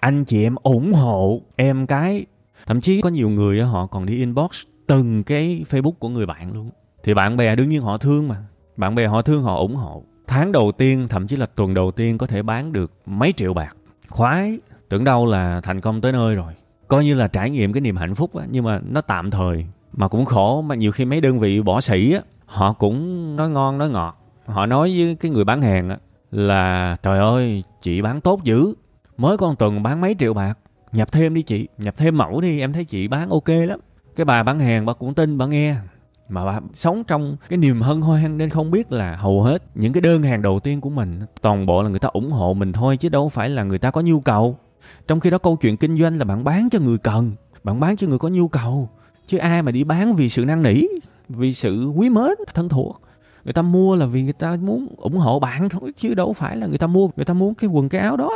Anh 0.00 0.24
chị 0.24 0.42
em 0.42 0.54
ủng 0.62 0.92
hộ 0.92 1.42
em 1.56 1.86
cái. 1.86 2.26
Thậm 2.66 2.80
chí 2.80 3.00
có 3.00 3.08
nhiều 3.08 3.28
người 3.28 3.62
họ 3.62 3.86
còn 3.86 4.06
đi 4.06 4.16
inbox 4.16 4.50
từng 4.86 5.24
cái 5.24 5.64
facebook 5.70 5.92
của 5.92 6.08
người 6.08 6.26
bạn 6.26 6.52
luôn. 6.52 6.70
Thì 7.02 7.14
bạn 7.14 7.36
bè 7.36 7.56
đương 7.56 7.68
nhiên 7.68 7.82
họ 7.82 7.98
thương 7.98 8.28
mà. 8.28 8.36
Bạn 8.76 8.94
bè 8.94 9.06
họ 9.06 9.22
thương 9.22 9.42
họ 9.42 9.56
ủng 9.56 9.76
hộ. 9.76 10.04
Tháng 10.26 10.52
đầu 10.52 10.72
tiên 10.72 11.06
thậm 11.08 11.26
chí 11.26 11.36
là 11.36 11.46
tuần 11.46 11.74
đầu 11.74 11.90
tiên 11.90 12.18
có 12.18 12.26
thể 12.26 12.42
bán 12.42 12.72
được 12.72 12.92
mấy 13.06 13.32
triệu 13.36 13.54
bạc. 13.54 13.76
Khoái. 14.08 14.58
Tưởng 14.88 15.04
đâu 15.04 15.26
là 15.26 15.60
thành 15.60 15.80
công 15.80 16.00
tới 16.00 16.12
nơi 16.12 16.34
rồi. 16.34 16.52
Coi 16.88 17.04
như 17.04 17.14
là 17.14 17.28
trải 17.28 17.50
nghiệm 17.50 17.72
cái 17.72 17.80
niềm 17.80 17.96
hạnh 17.96 18.14
phúc 18.14 18.36
á 18.36 18.44
nhưng 18.50 18.64
mà 18.64 18.80
nó 18.88 19.00
tạm 19.00 19.30
thời 19.30 19.66
mà 19.92 20.08
cũng 20.08 20.24
khổ, 20.24 20.62
mà 20.62 20.74
nhiều 20.74 20.92
khi 20.92 21.04
mấy 21.04 21.20
đơn 21.20 21.38
vị 21.38 21.62
bỏ 21.62 21.80
sĩ 21.80 22.12
á, 22.12 22.20
họ 22.46 22.72
cũng 22.72 23.36
nói 23.36 23.50
ngon, 23.50 23.78
nói 23.78 23.90
ngọt. 23.90 24.18
Họ 24.46 24.66
nói 24.66 24.94
với 24.98 25.16
cái 25.20 25.30
người 25.30 25.44
bán 25.44 25.62
hàng 25.62 25.88
á, 25.88 25.98
là, 26.30 26.96
trời 27.02 27.18
ơi, 27.18 27.64
chị 27.82 28.02
bán 28.02 28.20
tốt 28.20 28.44
dữ. 28.44 28.74
Mới 29.16 29.36
con 29.36 29.56
tuần 29.56 29.82
bán 29.82 30.00
mấy 30.00 30.16
triệu 30.18 30.34
bạc. 30.34 30.58
Nhập 30.92 31.12
thêm 31.12 31.34
đi 31.34 31.42
chị, 31.42 31.68
nhập 31.78 31.94
thêm 31.96 32.18
mẫu 32.18 32.40
đi, 32.40 32.60
em 32.60 32.72
thấy 32.72 32.84
chị 32.84 33.08
bán 33.08 33.30
ok 33.30 33.48
lắm. 33.48 33.80
Cái 34.16 34.24
bà 34.24 34.42
bán 34.42 34.60
hàng 34.60 34.86
bà 34.86 34.92
cũng 34.92 35.14
tin, 35.14 35.38
bà 35.38 35.46
nghe. 35.46 35.76
Mà 36.28 36.44
bà 36.44 36.60
sống 36.72 37.04
trong 37.04 37.36
cái 37.48 37.56
niềm 37.56 37.80
hân 37.80 38.00
hoan 38.00 38.38
nên 38.38 38.50
không 38.50 38.70
biết 38.70 38.92
là 38.92 39.16
hầu 39.16 39.42
hết 39.42 39.62
những 39.74 39.92
cái 39.92 40.00
đơn 40.00 40.22
hàng 40.22 40.42
đầu 40.42 40.60
tiên 40.60 40.80
của 40.80 40.90
mình, 40.90 41.20
toàn 41.40 41.66
bộ 41.66 41.82
là 41.82 41.88
người 41.88 41.98
ta 41.98 42.08
ủng 42.08 42.32
hộ 42.32 42.54
mình 42.54 42.72
thôi, 42.72 42.96
chứ 42.96 43.08
đâu 43.08 43.28
phải 43.28 43.48
là 43.48 43.62
người 43.62 43.78
ta 43.78 43.90
có 43.90 44.00
nhu 44.00 44.20
cầu. 44.20 44.58
Trong 45.06 45.20
khi 45.20 45.30
đó 45.30 45.38
câu 45.38 45.56
chuyện 45.56 45.76
kinh 45.76 45.98
doanh 45.98 46.18
là 46.18 46.24
bạn 46.24 46.44
bán 46.44 46.68
cho 46.70 46.78
người 46.78 46.98
cần, 46.98 47.32
bạn 47.64 47.80
bán 47.80 47.96
cho 47.96 48.06
người 48.06 48.18
có 48.18 48.28
nhu 48.28 48.48
cầu 48.48 48.88
chứ 49.28 49.38
ai 49.38 49.62
mà 49.62 49.72
đi 49.72 49.84
bán 49.84 50.16
vì 50.16 50.28
sự 50.28 50.44
năn 50.44 50.62
nỉ, 50.62 50.82
vì 51.28 51.52
sự 51.52 51.86
quý 51.96 52.10
mến, 52.10 52.32
thân 52.54 52.68
thuộc. 52.68 53.00
Người 53.44 53.52
ta 53.52 53.62
mua 53.62 53.96
là 53.96 54.06
vì 54.06 54.22
người 54.22 54.32
ta 54.32 54.56
muốn 54.60 54.86
ủng 54.96 55.16
hộ 55.16 55.40
bạn 55.40 55.68
thôi, 55.68 55.92
chứ 55.96 56.14
đâu 56.14 56.32
phải 56.32 56.56
là 56.56 56.66
người 56.66 56.78
ta 56.78 56.86
mua. 56.86 57.08
Người 57.16 57.24
ta 57.24 57.34
muốn 57.34 57.54
cái 57.54 57.70
quần, 57.70 57.88
cái 57.88 58.00
áo 58.00 58.16
đó. 58.16 58.30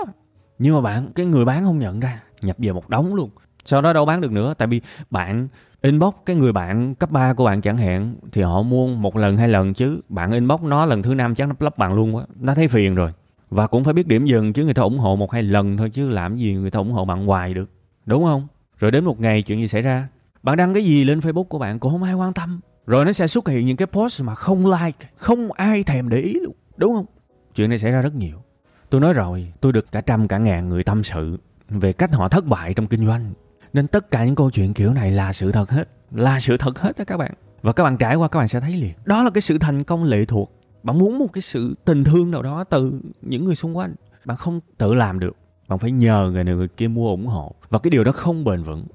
Nhưng 0.59 0.75
mà 0.75 0.81
bạn, 0.81 1.13
cái 1.15 1.27
người 1.27 1.45
bán 1.45 1.65
không 1.65 1.79
nhận 1.79 2.01
ra, 2.01 2.23
nhập 2.43 2.57
về 2.59 2.73
một 2.73 2.89
đống 2.89 3.15
luôn. 3.15 3.31
Sau 3.65 3.83
đó 3.83 3.93
đâu 3.93 4.05
bán 4.05 4.21
được 4.21 4.33
nữa? 4.33 4.55
Tại 4.59 4.69
vì 4.69 4.81
bạn 5.11 5.49
inbox 5.83 6.15
cái 6.27 6.37
người 6.37 6.53
bạn 6.53 6.95
cấp 6.95 7.11
3 7.11 7.35
của 7.35 7.45
bạn 7.45 7.61
chẳng 7.61 7.79
hạn, 7.79 8.15
thì 8.33 8.43
họ 8.43 8.63
mua 8.63 8.89
một 8.89 9.17
lần, 9.17 9.37
hai 9.37 9.49
lần, 9.49 9.75
chứ 9.75 10.01
bạn 10.09 10.33
inbox 10.33 10.61
nó 10.61 10.87
lần 10.87 11.03
thứ 11.03 11.15
năm 11.15 11.35
chắc 11.35 11.49
nó 11.49 11.55
lấp 11.59 11.79
bạn 11.79 11.95
luôn 11.95 12.17
quá. 12.17 12.25
Nó 12.41 12.55
thấy 12.55 12.69
phiền 12.69 12.95
rồi. 12.95 13.13
Và 13.51 13.67
cũng 13.67 13.85
phải 13.85 13.95
biết 13.95 14.07
điểm 14.07 14.27
dừng, 14.27 14.53
chứ 14.53 14.65
người 14.65 14.75
ta 14.75 14.83
ủng 14.83 14.99
hộ 14.99 15.17
một, 15.17 15.33
hai 15.33 15.43
lần 15.43 15.77
thôi, 15.77 15.91
chứ 15.91 16.09
làm 16.09 16.37
gì 16.37 16.53
người 16.53 16.71
ta 16.71 16.79
ủng 16.79 16.93
hộ 16.93 17.05
bạn 17.05 17.27
hoài 17.27 17.55
được. 17.55 17.71
Đúng 18.07 18.25
không? 18.25 18.47
Rồi 18.79 18.91
đến 18.91 19.05
một 19.05 19.21
ngày 19.21 19.43
chuyện 19.43 19.61
gì 19.61 19.69
xảy 19.69 19.83
ra? 19.83 20.09
Bạn 20.43 20.57
đăng 20.57 20.75
cái 20.75 20.85
gì 20.85 21.05
lên 21.05 21.21
facebook 21.21 21.45
của 21.45 21.59
bạn 21.59 21.79
cũng 21.79 21.93
không 21.93 22.03
ai 22.03 22.15
quan 22.15 22.33
tâm. 22.33 22.61
Rồi 22.87 23.05
nó 23.05 23.13
sẽ 23.13 23.27
xuất 23.27 23.49
hiện 23.49 23.67
những 23.67 23.77
cái 23.77 23.87
post 23.87 24.23
mà 24.23 24.35
không 24.35 24.67
like, 24.67 25.09
không 25.17 25.53
ai 25.53 25.83
thèm 25.83 26.09
để 26.09 26.19
ý 26.19 26.33
luôn, 26.43 26.55
đúng 26.77 26.95
không? 26.95 27.07
Chuyện 27.55 27.69
này 27.69 27.79
xảy 27.79 27.91
ra 27.91 28.01
rất 28.01 28.15
nhiều. 28.15 28.43
Tôi 28.91 29.01
nói 29.01 29.13
rồi, 29.13 29.53
tôi 29.61 29.73
được 29.73 29.93
cả 29.93 30.01
trăm 30.01 30.29
cả 30.29 30.39
ngàn 30.39 30.69
người 30.69 30.85
tâm 30.85 31.05
sự 31.05 31.39
về 31.69 31.93
cách 31.93 32.15
họ 32.15 32.29
thất 32.29 32.47
bại 32.47 32.75
trong 32.75 32.87
kinh 32.87 33.07
doanh. 33.07 33.33
Nên 33.73 33.87
tất 33.87 34.11
cả 34.11 34.25
những 34.25 34.35
câu 34.35 34.51
chuyện 34.51 34.75
kiểu 34.75 34.93
này 34.93 35.11
là 35.11 35.33
sự 35.33 35.53
thật 35.53 35.71
hết, 35.71 35.89
là 36.11 36.41
sự 36.41 36.57
thật 36.57 36.79
hết 36.79 36.99
đó 36.99 37.05
các 37.07 37.17
bạn. 37.17 37.33
Và 37.63 37.73
các 37.73 37.85
bạn 37.85 37.97
trải 37.97 38.17
qua 38.17 38.29
các 38.29 38.39
bạn 38.39 38.49
sẽ 38.49 38.61
thấy 38.61 38.73
liền. 38.73 38.93
Đó 39.05 39.23
là 39.23 39.31
cái 39.31 39.43
sự 39.43 39.59
thành 39.59 39.83
công 39.83 40.05
lệ 40.05 40.25
thuộc. 40.25 40.53
Bạn 40.83 40.99
muốn 40.99 41.19
một 41.19 41.33
cái 41.33 41.43
sự 41.43 41.75
tình 41.85 42.05
thương 42.05 42.31
nào 42.31 42.43
đó 42.43 42.65
từ 42.65 43.01
những 43.23 43.45
người 43.45 43.55
xung 43.55 43.77
quanh. 43.77 43.95
Bạn 44.25 44.37
không 44.37 44.61
tự 44.79 44.95
làm 44.95 45.19
được. 45.19 45.37
Bạn 45.69 45.79
phải 45.79 45.91
nhờ 45.91 46.31
người 46.33 46.45
này 46.45 46.55
người 46.55 46.69
kia 46.69 46.89
mua 46.89 47.11
ủng 47.11 47.27
hộ. 47.27 47.55
Và 47.71 47.79
cái 47.79 47.91
điều 47.91 48.05
đó 48.05 48.13
không 48.13 48.45
bền 48.45 48.63
vững 48.63 48.87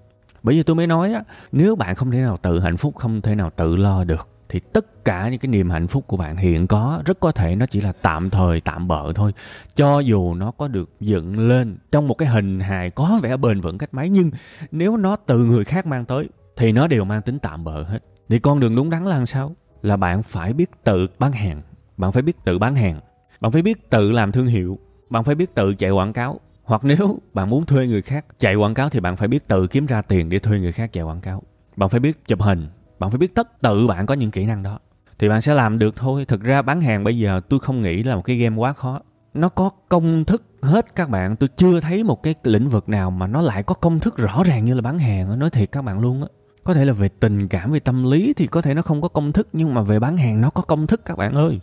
bởi 0.43 0.55
vì 0.55 0.63
tôi 0.63 0.75
mới 0.75 0.87
nói 0.87 1.13
á, 1.13 1.23
nếu 1.51 1.75
bạn 1.75 1.95
không 1.95 2.11
thể 2.11 2.17
nào 2.17 2.37
tự 2.37 2.59
hạnh 2.59 2.77
phúc, 2.77 2.95
không 2.95 3.21
thể 3.21 3.35
nào 3.35 3.49
tự 3.55 3.75
lo 3.75 4.03
được, 4.03 4.29
thì 4.49 4.59
tất 4.59 5.05
cả 5.05 5.29
những 5.29 5.39
cái 5.39 5.49
niềm 5.49 5.69
hạnh 5.69 5.87
phúc 5.87 6.03
của 6.07 6.17
bạn 6.17 6.37
hiện 6.37 6.67
có, 6.67 7.01
rất 7.05 7.19
có 7.19 7.31
thể 7.31 7.55
nó 7.55 7.65
chỉ 7.65 7.81
là 7.81 7.93
tạm 8.01 8.29
thời, 8.29 8.61
tạm 8.61 8.87
bợ 8.87 9.13
thôi. 9.15 9.33
Cho 9.75 9.99
dù 9.99 10.33
nó 10.33 10.51
có 10.51 10.67
được 10.67 10.89
dựng 10.99 11.47
lên 11.47 11.77
trong 11.91 12.07
một 12.07 12.13
cái 12.13 12.27
hình 12.27 12.59
hài 12.59 12.89
có 12.89 13.19
vẻ 13.23 13.37
bền 13.37 13.61
vững 13.61 13.77
cách 13.77 13.93
mấy, 13.93 14.09
nhưng 14.09 14.31
nếu 14.71 14.97
nó 14.97 15.15
từ 15.15 15.45
người 15.45 15.65
khác 15.65 15.85
mang 15.85 16.05
tới, 16.05 16.29
thì 16.55 16.71
nó 16.71 16.87
đều 16.87 17.03
mang 17.03 17.21
tính 17.21 17.39
tạm 17.39 17.63
bợ 17.63 17.83
hết. 17.83 17.99
Thì 18.29 18.39
con 18.39 18.59
đường 18.59 18.75
đúng 18.75 18.89
đắn 18.89 19.05
là 19.05 19.15
làm 19.15 19.25
sao? 19.25 19.55
Là 19.81 19.97
bạn 19.97 20.23
phải 20.23 20.53
biết 20.53 20.71
tự 20.83 21.07
bán 21.19 21.31
hàng. 21.31 21.61
Bạn 21.97 22.11
phải 22.11 22.21
biết 22.21 22.37
tự 22.45 22.59
bán 22.59 22.75
hàng. 22.75 22.99
Bạn 23.41 23.51
phải 23.51 23.61
biết 23.61 23.89
tự 23.89 24.11
làm 24.11 24.31
thương 24.31 24.47
hiệu. 24.47 24.79
Bạn 25.09 25.23
phải 25.23 25.35
biết 25.35 25.55
tự 25.55 25.75
chạy 25.75 25.91
quảng 25.91 26.13
cáo 26.13 26.39
hoặc 26.67 26.83
nếu 26.83 27.19
bạn 27.33 27.49
muốn 27.49 27.65
thuê 27.65 27.87
người 27.87 28.01
khác 28.01 28.25
chạy 28.39 28.55
quảng 28.55 28.73
cáo 28.73 28.89
thì 28.89 28.99
bạn 28.99 29.15
phải 29.15 29.27
biết 29.27 29.47
tự 29.47 29.67
kiếm 29.67 29.85
ra 29.85 30.01
tiền 30.01 30.29
để 30.29 30.39
thuê 30.39 30.59
người 30.59 30.71
khác 30.71 30.93
chạy 30.93 31.03
quảng 31.03 31.21
cáo. 31.21 31.43
Bạn 31.75 31.89
phải 31.89 31.99
biết 31.99 32.27
chụp 32.27 32.41
hình, 32.41 32.67
bạn 32.99 33.11
phải 33.11 33.17
biết 33.17 33.35
tất 33.35 33.61
tự 33.61 33.87
bạn 33.87 34.05
có 34.05 34.13
những 34.13 34.31
kỹ 34.31 34.45
năng 34.45 34.63
đó. 34.63 34.79
Thì 35.19 35.29
bạn 35.29 35.41
sẽ 35.41 35.53
làm 35.53 35.79
được 35.79 35.95
thôi. 35.95 36.25
Thực 36.25 36.41
ra 36.41 36.61
bán 36.61 36.81
hàng 36.81 37.03
bây 37.03 37.17
giờ 37.17 37.41
tôi 37.49 37.59
không 37.59 37.81
nghĩ 37.81 38.03
là 38.03 38.15
một 38.15 38.21
cái 38.21 38.35
game 38.35 38.55
quá 38.55 38.73
khó. 38.73 38.99
Nó 39.33 39.49
có 39.49 39.69
công 39.89 40.25
thức 40.25 40.43
hết 40.61 40.95
các 40.95 41.09
bạn. 41.09 41.35
Tôi 41.35 41.49
chưa 41.57 41.79
thấy 41.79 42.03
một 42.03 42.23
cái 42.23 42.35
lĩnh 42.43 42.69
vực 42.69 42.89
nào 42.89 43.11
mà 43.11 43.27
nó 43.27 43.41
lại 43.41 43.63
có 43.63 43.75
công 43.75 43.99
thức 43.99 44.17
rõ 44.17 44.43
ràng 44.43 44.65
như 44.65 44.73
là 44.73 44.81
bán 44.81 44.99
hàng 44.99 45.39
nói 45.39 45.49
thiệt 45.49 45.71
các 45.71 45.81
bạn 45.81 45.99
luôn 45.99 46.21
á 46.21 46.27
có 46.67 46.73
thể 46.73 46.85
là 46.85 46.93
về 46.93 47.09
tình 47.19 47.47
cảm, 47.47 47.71
về 47.71 47.79
tâm 47.79 48.11
lý 48.11 48.33
thì 48.33 48.47
có 48.47 48.61
thể 48.61 48.73
nó 48.73 48.81
không 48.81 49.01
có 49.01 49.07
công 49.07 49.31
thức, 49.31 49.47
nhưng 49.53 49.73
mà 49.73 49.81
về 49.81 49.99
bán 49.99 50.17
hàng 50.17 50.41
nó 50.41 50.49
có 50.49 50.61
công 50.61 50.87
thức 50.87 51.01
các 51.05 51.17
bạn 51.17 51.35
ơi. 51.35 51.59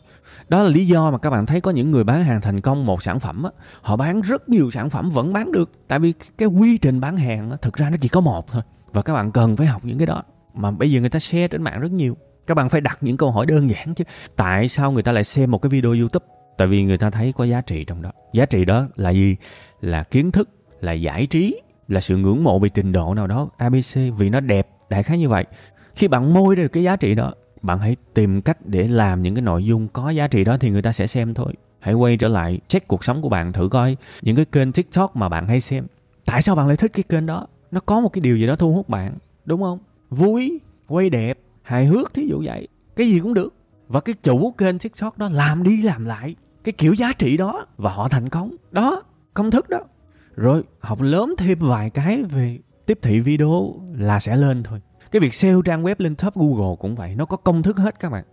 Đó 0.48 0.62
là 0.62 0.68
lý 0.68 0.86
do 0.86 1.10
mà 1.10 1.18
các 1.18 1.30
bạn 1.30 1.46
thấy 1.46 1.60
có 1.60 1.70
những 1.70 1.90
người 1.90 2.04
bán 2.04 2.24
hàng 2.24 2.40
thành 2.40 2.60
công 2.60 2.86
một 2.86 3.02
sản 3.02 3.20
phẩm 3.20 3.42
á, 3.42 3.50
họ 3.82 3.96
bán 3.96 4.20
rất 4.20 4.48
nhiều 4.48 4.70
sản 4.70 4.90
phẩm 4.90 5.10
vẫn 5.10 5.32
bán 5.32 5.52
được. 5.52 5.70
Tại 5.88 5.98
vì 5.98 6.12
cái 6.38 6.48
quy 6.48 6.78
trình 6.78 7.00
bán 7.00 7.16
hàng 7.16 7.50
á, 7.50 7.56
thực 7.62 7.74
ra 7.74 7.90
nó 7.90 7.96
chỉ 8.00 8.08
có 8.08 8.20
một 8.20 8.50
thôi, 8.50 8.62
và 8.92 9.02
các 9.02 9.14
bạn 9.14 9.32
cần 9.32 9.56
phải 9.56 9.66
học 9.66 9.84
những 9.84 9.98
cái 9.98 10.06
đó. 10.06 10.22
Mà 10.54 10.70
bây 10.70 10.92
giờ 10.92 11.00
người 11.00 11.10
ta 11.10 11.18
share 11.18 11.48
trên 11.48 11.62
mạng 11.62 11.80
rất 11.80 11.92
nhiều. 11.92 12.16
Các 12.46 12.54
bạn 12.54 12.68
phải 12.68 12.80
đặt 12.80 12.98
những 13.00 13.16
câu 13.16 13.30
hỏi 13.30 13.46
đơn 13.46 13.70
giản 13.70 13.94
chứ. 13.94 14.04
Tại 14.36 14.68
sao 14.68 14.92
người 14.92 15.02
ta 15.02 15.12
lại 15.12 15.24
xem 15.24 15.50
một 15.50 15.58
cái 15.58 15.70
video 15.70 15.92
youtube? 15.92 16.26
Tại 16.58 16.68
vì 16.68 16.84
người 16.84 16.98
ta 16.98 17.10
thấy 17.10 17.32
có 17.36 17.44
giá 17.44 17.60
trị 17.60 17.84
trong 17.84 18.02
đó. 18.02 18.12
Giá 18.32 18.46
trị 18.46 18.64
đó 18.64 18.88
là 18.96 19.10
gì? 19.10 19.36
Là 19.80 20.02
kiến 20.02 20.30
thức, 20.30 20.48
là 20.80 20.92
giải 20.92 21.26
trí, 21.26 21.60
là 21.88 22.00
sự 22.00 22.16
ngưỡng 22.16 22.44
mộ 22.44 22.58
về 22.58 22.68
trình 22.68 22.92
độ 22.92 23.14
nào 23.14 23.26
đó 23.26 23.48
abc 23.56 23.98
vì 24.18 24.28
nó 24.28 24.40
đẹp 24.40 24.68
đại 24.88 25.02
khái 25.02 25.18
như 25.18 25.28
vậy. 25.28 25.44
Khi 25.94 26.08
bạn 26.08 26.34
môi 26.34 26.56
được 26.56 26.68
cái 26.68 26.82
giá 26.82 26.96
trị 26.96 27.14
đó, 27.14 27.32
bạn 27.62 27.78
hãy 27.78 27.96
tìm 28.14 28.42
cách 28.42 28.58
để 28.64 28.88
làm 28.88 29.22
những 29.22 29.34
cái 29.34 29.42
nội 29.42 29.64
dung 29.64 29.88
có 29.88 30.10
giá 30.10 30.28
trị 30.28 30.44
đó 30.44 30.56
thì 30.60 30.70
người 30.70 30.82
ta 30.82 30.92
sẽ 30.92 31.06
xem 31.06 31.34
thôi. 31.34 31.52
Hãy 31.78 31.94
quay 31.94 32.16
trở 32.16 32.28
lại, 32.28 32.60
check 32.68 32.88
cuộc 32.88 33.04
sống 33.04 33.22
của 33.22 33.28
bạn 33.28 33.52
thử 33.52 33.68
coi 33.68 33.96
những 34.22 34.36
cái 34.36 34.44
kênh 34.44 34.72
tiktok 34.72 35.16
mà 35.16 35.28
bạn 35.28 35.46
hay 35.48 35.60
xem. 35.60 35.86
Tại 36.24 36.42
sao 36.42 36.54
bạn 36.54 36.66
lại 36.66 36.76
thích 36.76 36.92
cái 36.92 37.02
kênh 37.02 37.26
đó? 37.26 37.46
Nó 37.70 37.80
có 37.80 38.00
một 38.00 38.08
cái 38.08 38.20
điều 38.20 38.36
gì 38.36 38.46
đó 38.46 38.56
thu 38.56 38.74
hút 38.74 38.88
bạn, 38.88 39.14
đúng 39.44 39.62
không? 39.62 39.78
Vui, 40.10 40.60
quay 40.88 41.10
đẹp, 41.10 41.38
hài 41.62 41.86
hước 41.86 42.14
thí 42.14 42.26
dụ 42.26 42.42
vậy. 42.44 42.68
Cái 42.96 43.08
gì 43.08 43.18
cũng 43.18 43.34
được. 43.34 43.54
Và 43.88 44.00
cái 44.00 44.14
chủ 44.22 44.50
kênh 44.50 44.78
tiktok 44.78 45.18
đó 45.18 45.28
làm 45.28 45.62
đi 45.62 45.82
làm 45.82 46.04
lại 46.04 46.34
cái 46.64 46.72
kiểu 46.72 46.92
giá 46.92 47.12
trị 47.12 47.36
đó 47.36 47.66
và 47.76 47.90
họ 47.90 48.08
thành 48.08 48.28
công. 48.28 48.56
Đó, 48.70 49.02
công 49.34 49.50
thức 49.50 49.68
đó. 49.68 49.78
Rồi, 50.36 50.62
học 50.80 51.00
lớn 51.00 51.34
thêm 51.38 51.58
vài 51.60 51.90
cái 51.90 52.22
về 52.22 52.58
tiếp 52.86 52.98
thị 53.02 53.20
video 53.20 53.74
là 53.98 54.20
sẽ 54.20 54.36
lên 54.36 54.62
thôi. 54.62 54.80
Cái 55.10 55.20
việc 55.20 55.34
SEO 55.34 55.62
trang 55.62 55.82
web 55.82 55.94
lên 55.98 56.16
top 56.16 56.34
Google 56.34 56.76
cũng 56.80 56.94
vậy, 56.94 57.14
nó 57.14 57.24
có 57.24 57.36
công 57.36 57.62
thức 57.62 57.78
hết 57.78 58.00
các 58.00 58.12
bạn. 58.12 58.24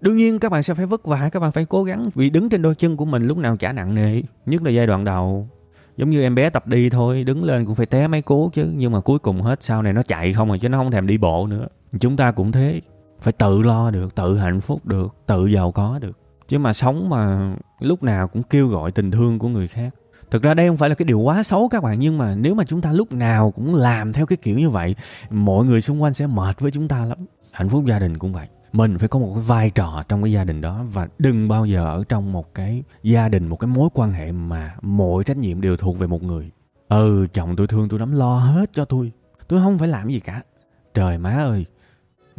Đương 0.00 0.16
nhiên 0.16 0.38
các 0.38 0.52
bạn 0.52 0.62
sẽ 0.62 0.74
phải 0.74 0.86
vất 0.86 1.04
vả, 1.04 1.28
các 1.32 1.40
bạn 1.40 1.52
phải 1.52 1.64
cố 1.64 1.84
gắng 1.84 2.10
vì 2.14 2.30
đứng 2.30 2.48
trên 2.48 2.62
đôi 2.62 2.74
chân 2.74 2.96
của 2.96 3.04
mình 3.04 3.22
lúc 3.22 3.38
nào 3.38 3.56
chả 3.56 3.72
nặng 3.72 3.94
nề, 3.94 4.22
nhất 4.46 4.62
là 4.62 4.70
giai 4.70 4.86
đoạn 4.86 5.04
đầu. 5.04 5.48
Giống 5.96 6.10
như 6.10 6.22
em 6.22 6.34
bé 6.34 6.50
tập 6.50 6.66
đi 6.66 6.90
thôi, 6.90 7.24
đứng 7.24 7.44
lên 7.44 7.66
cũng 7.66 7.74
phải 7.74 7.86
té 7.86 8.08
mấy 8.08 8.22
cú 8.22 8.50
chứ, 8.52 8.66
nhưng 8.76 8.92
mà 8.92 9.00
cuối 9.00 9.18
cùng 9.18 9.42
hết 9.42 9.62
sau 9.62 9.82
này 9.82 9.92
nó 9.92 10.02
chạy 10.02 10.32
không 10.32 10.48
rồi 10.48 10.58
chứ 10.58 10.68
nó 10.68 10.78
không 10.78 10.90
thèm 10.90 11.06
đi 11.06 11.18
bộ 11.18 11.46
nữa. 11.46 11.66
Chúng 12.00 12.16
ta 12.16 12.32
cũng 12.32 12.52
thế, 12.52 12.80
phải 13.20 13.32
tự 13.32 13.62
lo 13.62 13.90
được, 13.90 14.14
tự 14.14 14.38
hạnh 14.38 14.60
phúc 14.60 14.86
được, 14.86 15.14
tự 15.26 15.46
giàu 15.46 15.72
có 15.72 15.98
được. 15.98 16.18
Chứ 16.48 16.58
mà 16.58 16.72
sống 16.72 17.08
mà 17.08 17.52
lúc 17.80 18.02
nào 18.02 18.28
cũng 18.28 18.42
kêu 18.42 18.68
gọi 18.68 18.92
tình 18.92 19.10
thương 19.10 19.38
của 19.38 19.48
người 19.48 19.68
khác 19.68 19.94
thực 20.30 20.42
ra 20.42 20.54
đây 20.54 20.68
không 20.68 20.76
phải 20.76 20.88
là 20.88 20.94
cái 20.94 21.04
điều 21.04 21.18
quá 21.18 21.42
xấu 21.42 21.68
các 21.68 21.82
bạn, 21.82 22.00
nhưng 22.00 22.18
mà 22.18 22.34
nếu 22.34 22.54
mà 22.54 22.64
chúng 22.64 22.80
ta 22.80 22.92
lúc 22.92 23.12
nào 23.12 23.50
cũng 23.50 23.74
làm 23.74 24.12
theo 24.12 24.26
cái 24.26 24.36
kiểu 24.36 24.58
như 24.58 24.70
vậy, 24.70 24.94
mọi 25.30 25.64
người 25.64 25.80
xung 25.80 26.02
quanh 26.02 26.14
sẽ 26.14 26.26
mệt 26.26 26.60
với 26.60 26.70
chúng 26.70 26.88
ta 26.88 27.04
lắm. 27.04 27.18
Hạnh 27.52 27.68
phúc 27.68 27.84
gia 27.86 27.98
đình 27.98 28.18
cũng 28.18 28.32
vậy. 28.32 28.48
Mình 28.72 28.98
phải 28.98 29.08
có 29.08 29.18
một 29.18 29.32
cái 29.34 29.42
vai 29.42 29.70
trò 29.70 30.04
trong 30.08 30.22
cái 30.22 30.32
gia 30.32 30.44
đình 30.44 30.60
đó 30.60 30.84
và 30.92 31.08
đừng 31.18 31.48
bao 31.48 31.66
giờ 31.66 31.84
ở 31.84 32.04
trong 32.08 32.32
một 32.32 32.54
cái 32.54 32.82
gia 33.02 33.28
đình, 33.28 33.48
một 33.48 33.56
cái 33.56 33.68
mối 33.68 33.88
quan 33.94 34.12
hệ 34.12 34.32
mà 34.32 34.74
mọi 34.82 35.24
trách 35.24 35.36
nhiệm 35.36 35.60
đều 35.60 35.76
thuộc 35.76 35.98
về 35.98 36.06
một 36.06 36.22
người. 36.22 36.50
Ừ 36.88 37.26
chồng 37.32 37.56
tôi 37.56 37.66
thương 37.66 37.88
tôi 37.88 38.00
lắm, 38.00 38.12
lo 38.12 38.38
hết 38.38 38.72
cho 38.72 38.84
tôi. 38.84 39.12
Tôi 39.48 39.60
không 39.60 39.78
phải 39.78 39.88
làm 39.88 40.08
gì 40.08 40.20
cả. 40.20 40.42
Trời 40.94 41.18
má 41.18 41.30
ơi, 41.30 41.66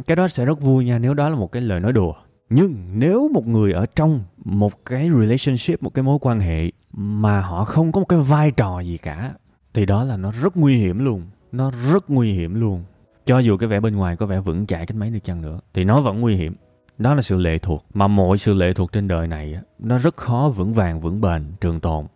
cái 0.06 0.16
đó 0.16 0.28
sẽ 0.28 0.44
rất 0.44 0.60
vui 0.60 0.84
nha, 0.84 0.98
nếu 0.98 1.14
đó 1.14 1.28
là 1.28 1.36
một 1.36 1.52
cái 1.52 1.62
lời 1.62 1.80
nói 1.80 1.92
đùa 1.92 2.12
nhưng 2.54 2.76
nếu 2.94 3.28
một 3.34 3.46
người 3.46 3.72
ở 3.72 3.86
trong 3.86 4.20
một 4.44 4.84
cái 4.86 5.10
relationship, 5.20 5.82
một 5.82 5.94
cái 5.94 6.02
mối 6.02 6.18
quan 6.20 6.40
hệ 6.40 6.70
mà 6.92 7.40
họ 7.40 7.64
không 7.64 7.92
có 7.92 8.00
một 8.00 8.06
cái 8.08 8.18
vai 8.18 8.50
trò 8.50 8.80
gì 8.80 8.98
cả, 8.98 9.34
thì 9.74 9.86
đó 9.86 10.04
là 10.04 10.16
nó 10.16 10.32
rất 10.42 10.56
nguy 10.56 10.76
hiểm 10.76 11.04
luôn. 11.04 11.22
Nó 11.52 11.72
rất 11.92 12.10
nguy 12.10 12.32
hiểm 12.32 12.60
luôn. 12.60 12.84
Cho 13.26 13.38
dù 13.38 13.56
cái 13.56 13.68
vẻ 13.68 13.80
bên 13.80 13.96
ngoài 13.96 14.16
có 14.16 14.26
vẻ 14.26 14.40
vững 14.40 14.66
chãi 14.66 14.86
cách 14.86 14.96
mấy 14.96 15.10
đi 15.10 15.20
chăng 15.20 15.42
nữa, 15.42 15.60
thì 15.74 15.84
nó 15.84 16.00
vẫn 16.00 16.20
nguy 16.20 16.36
hiểm. 16.36 16.54
Đó 16.98 17.14
là 17.14 17.22
sự 17.22 17.36
lệ 17.36 17.58
thuộc. 17.58 17.86
Mà 17.94 18.06
mọi 18.06 18.38
sự 18.38 18.54
lệ 18.54 18.72
thuộc 18.72 18.92
trên 18.92 19.08
đời 19.08 19.28
này 19.28 19.54
nó 19.78 19.98
rất 19.98 20.16
khó 20.16 20.52
vững 20.56 20.72
vàng, 20.72 21.00
vững 21.00 21.20
bền, 21.20 21.44
trường 21.60 21.80
tồn. 21.80 22.06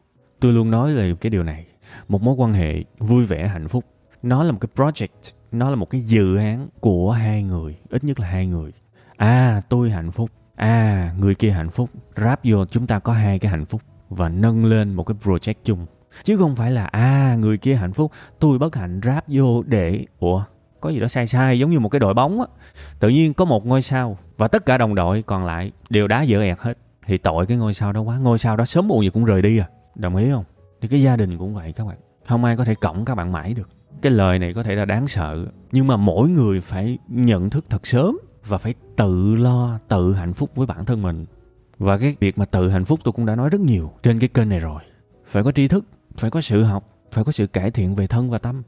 Tôi 0.40 0.52
luôn 0.52 0.70
nói 0.70 0.94
về 0.94 1.14
cái 1.20 1.30
điều 1.30 1.42
này. 1.42 1.66
Một 2.08 2.22
mối 2.22 2.34
quan 2.38 2.52
hệ 2.52 2.84
vui 2.98 3.26
vẻ, 3.26 3.48
hạnh 3.48 3.68
phúc, 3.68 3.84
nó 4.22 4.44
là 4.44 4.52
một 4.52 4.58
cái 4.60 4.68
project, 4.76 5.32
nó 5.52 5.70
là 5.70 5.76
một 5.76 5.90
cái 5.90 6.00
dự 6.00 6.36
án 6.36 6.68
của 6.80 7.10
hai 7.10 7.42
người, 7.42 7.76
ít 7.90 8.04
nhất 8.04 8.20
là 8.20 8.28
hai 8.28 8.46
người 8.46 8.72
à 9.16 9.62
tôi 9.68 9.90
hạnh 9.90 10.10
phúc. 10.10 10.30
À 10.54 11.12
người 11.18 11.34
kia 11.34 11.50
hạnh 11.50 11.70
phúc. 11.70 11.90
Ráp 12.16 12.40
vô, 12.44 12.66
chúng 12.66 12.86
ta 12.86 12.98
có 12.98 13.12
hai 13.12 13.38
cái 13.38 13.50
hạnh 13.50 13.66
phúc 13.66 13.82
và 14.08 14.28
nâng 14.28 14.64
lên 14.64 14.94
một 14.94 15.04
cái 15.04 15.16
project 15.24 15.54
chung. 15.64 15.86
Chứ 16.24 16.36
không 16.36 16.56
phải 16.56 16.70
là 16.70 16.84
à 16.84 17.36
người 17.40 17.58
kia 17.58 17.74
hạnh 17.74 17.92
phúc, 17.92 18.12
tôi 18.38 18.58
bất 18.58 18.76
hạnh, 18.76 19.00
ráp 19.04 19.24
vô 19.28 19.62
để, 19.62 20.06
ủa, 20.18 20.42
có 20.80 20.90
gì 20.90 21.00
đó 21.00 21.08
sai 21.08 21.26
sai, 21.26 21.58
giống 21.58 21.70
như 21.70 21.80
một 21.80 21.88
cái 21.88 22.00
đội 22.00 22.14
bóng 22.14 22.40
á. 22.40 22.46
Tự 23.00 23.08
nhiên 23.08 23.34
có 23.34 23.44
một 23.44 23.66
ngôi 23.66 23.82
sao 23.82 24.18
và 24.36 24.48
tất 24.48 24.66
cả 24.66 24.78
đồng 24.78 24.94
đội 24.94 25.22
còn 25.22 25.44
lại 25.44 25.72
đều 25.90 26.08
đá 26.08 26.22
dở 26.22 26.42
ẹt 26.42 26.58
hết. 26.60 26.78
Thì 27.06 27.18
tội 27.18 27.46
cái 27.46 27.56
ngôi 27.56 27.74
sao 27.74 27.92
đó 27.92 28.00
quá. 28.00 28.18
Ngôi 28.18 28.38
sao 28.38 28.56
đó 28.56 28.64
sớm 28.64 28.88
muộn 28.88 29.02
gì 29.02 29.10
cũng 29.10 29.24
rời 29.24 29.42
đi 29.42 29.58
à. 29.58 29.68
Đồng 29.94 30.16
ý 30.16 30.30
không? 30.30 30.44
Thì 30.80 30.88
cái 30.88 31.02
gia 31.02 31.16
đình 31.16 31.38
cũng 31.38 31.54
vậy 31.54 31.72
các 31.72 31.86
bạn. 31.86 31.96
Không 32.28 32.44
ai 32.44 32.56
có 32.56 32.64
thể 32.64 32.74
cộng 32.74 33.04
các 33.04 33.14
bạn 33.14 33.32
mãi 33.32 33.54
được. 33.54 33.68
Cái 34.02 34.12
lời 34.12 34.38
này 34.38 34.54
có 34.54 34.62
thể 34.62 34.74
là 34.74 34.84
đáng 34.84 35.06
sợ. 35.06 35.46
Nhưng 35.72 35.86
mà 35.86 35.96
mỗi 35.96 36.28
người 36.28 36.60
phải 36.60 36.98
nhận 37.08 37.50
thức 37.50 37.64
thật 37.70 37.86
sớm 37.86 38.18
và 38.46 38.58
phải 38.58 38.74
tự 38.96 39.34
lo 39.34 39.78
tự 39.88 40.14
hạnh 40.14 40.34
phúc 40.34 40.50
với 40.54 40.66
bản 40.66 40.84
thân 40.84 41.02
mình. 41.02 41.24
Và 41.78 41.98
cái 41.98 42.16
việc 42.20 42.38
mà 42.38 42.44
tự 42.44 42.68
hạnh 42.68 42.84
phúc 42.84 43.00
tôi 43.04 43.12
cũng 43.12 43.26
đã 43.26 43.36
nói 43.36 43.50
rất 43.50 43.60
nhiều 43.60 43.92
trên 44.02 44.18
cái 44.18 44.28
kênh 44.28 44.48
này 44.48 44.58
rồi. 44.58 44.80
Phải 45.26 45.42
có 45.42 45.52
tri 45.52 45.68
thức 45.68 45.84
phải 46.16 46.30
có 46.30 46.40
sự 46.40 46.62
học 46.62 46.88
phải 47.12 47.24
có 47.24 47.32
sự 47.32 47.46
cải 47.46 47.70
thiện 47.70 47.94
về 47.94 48.06
thân 48.06 48.30
và 48.30 48.38
tâm. 48.38 48.62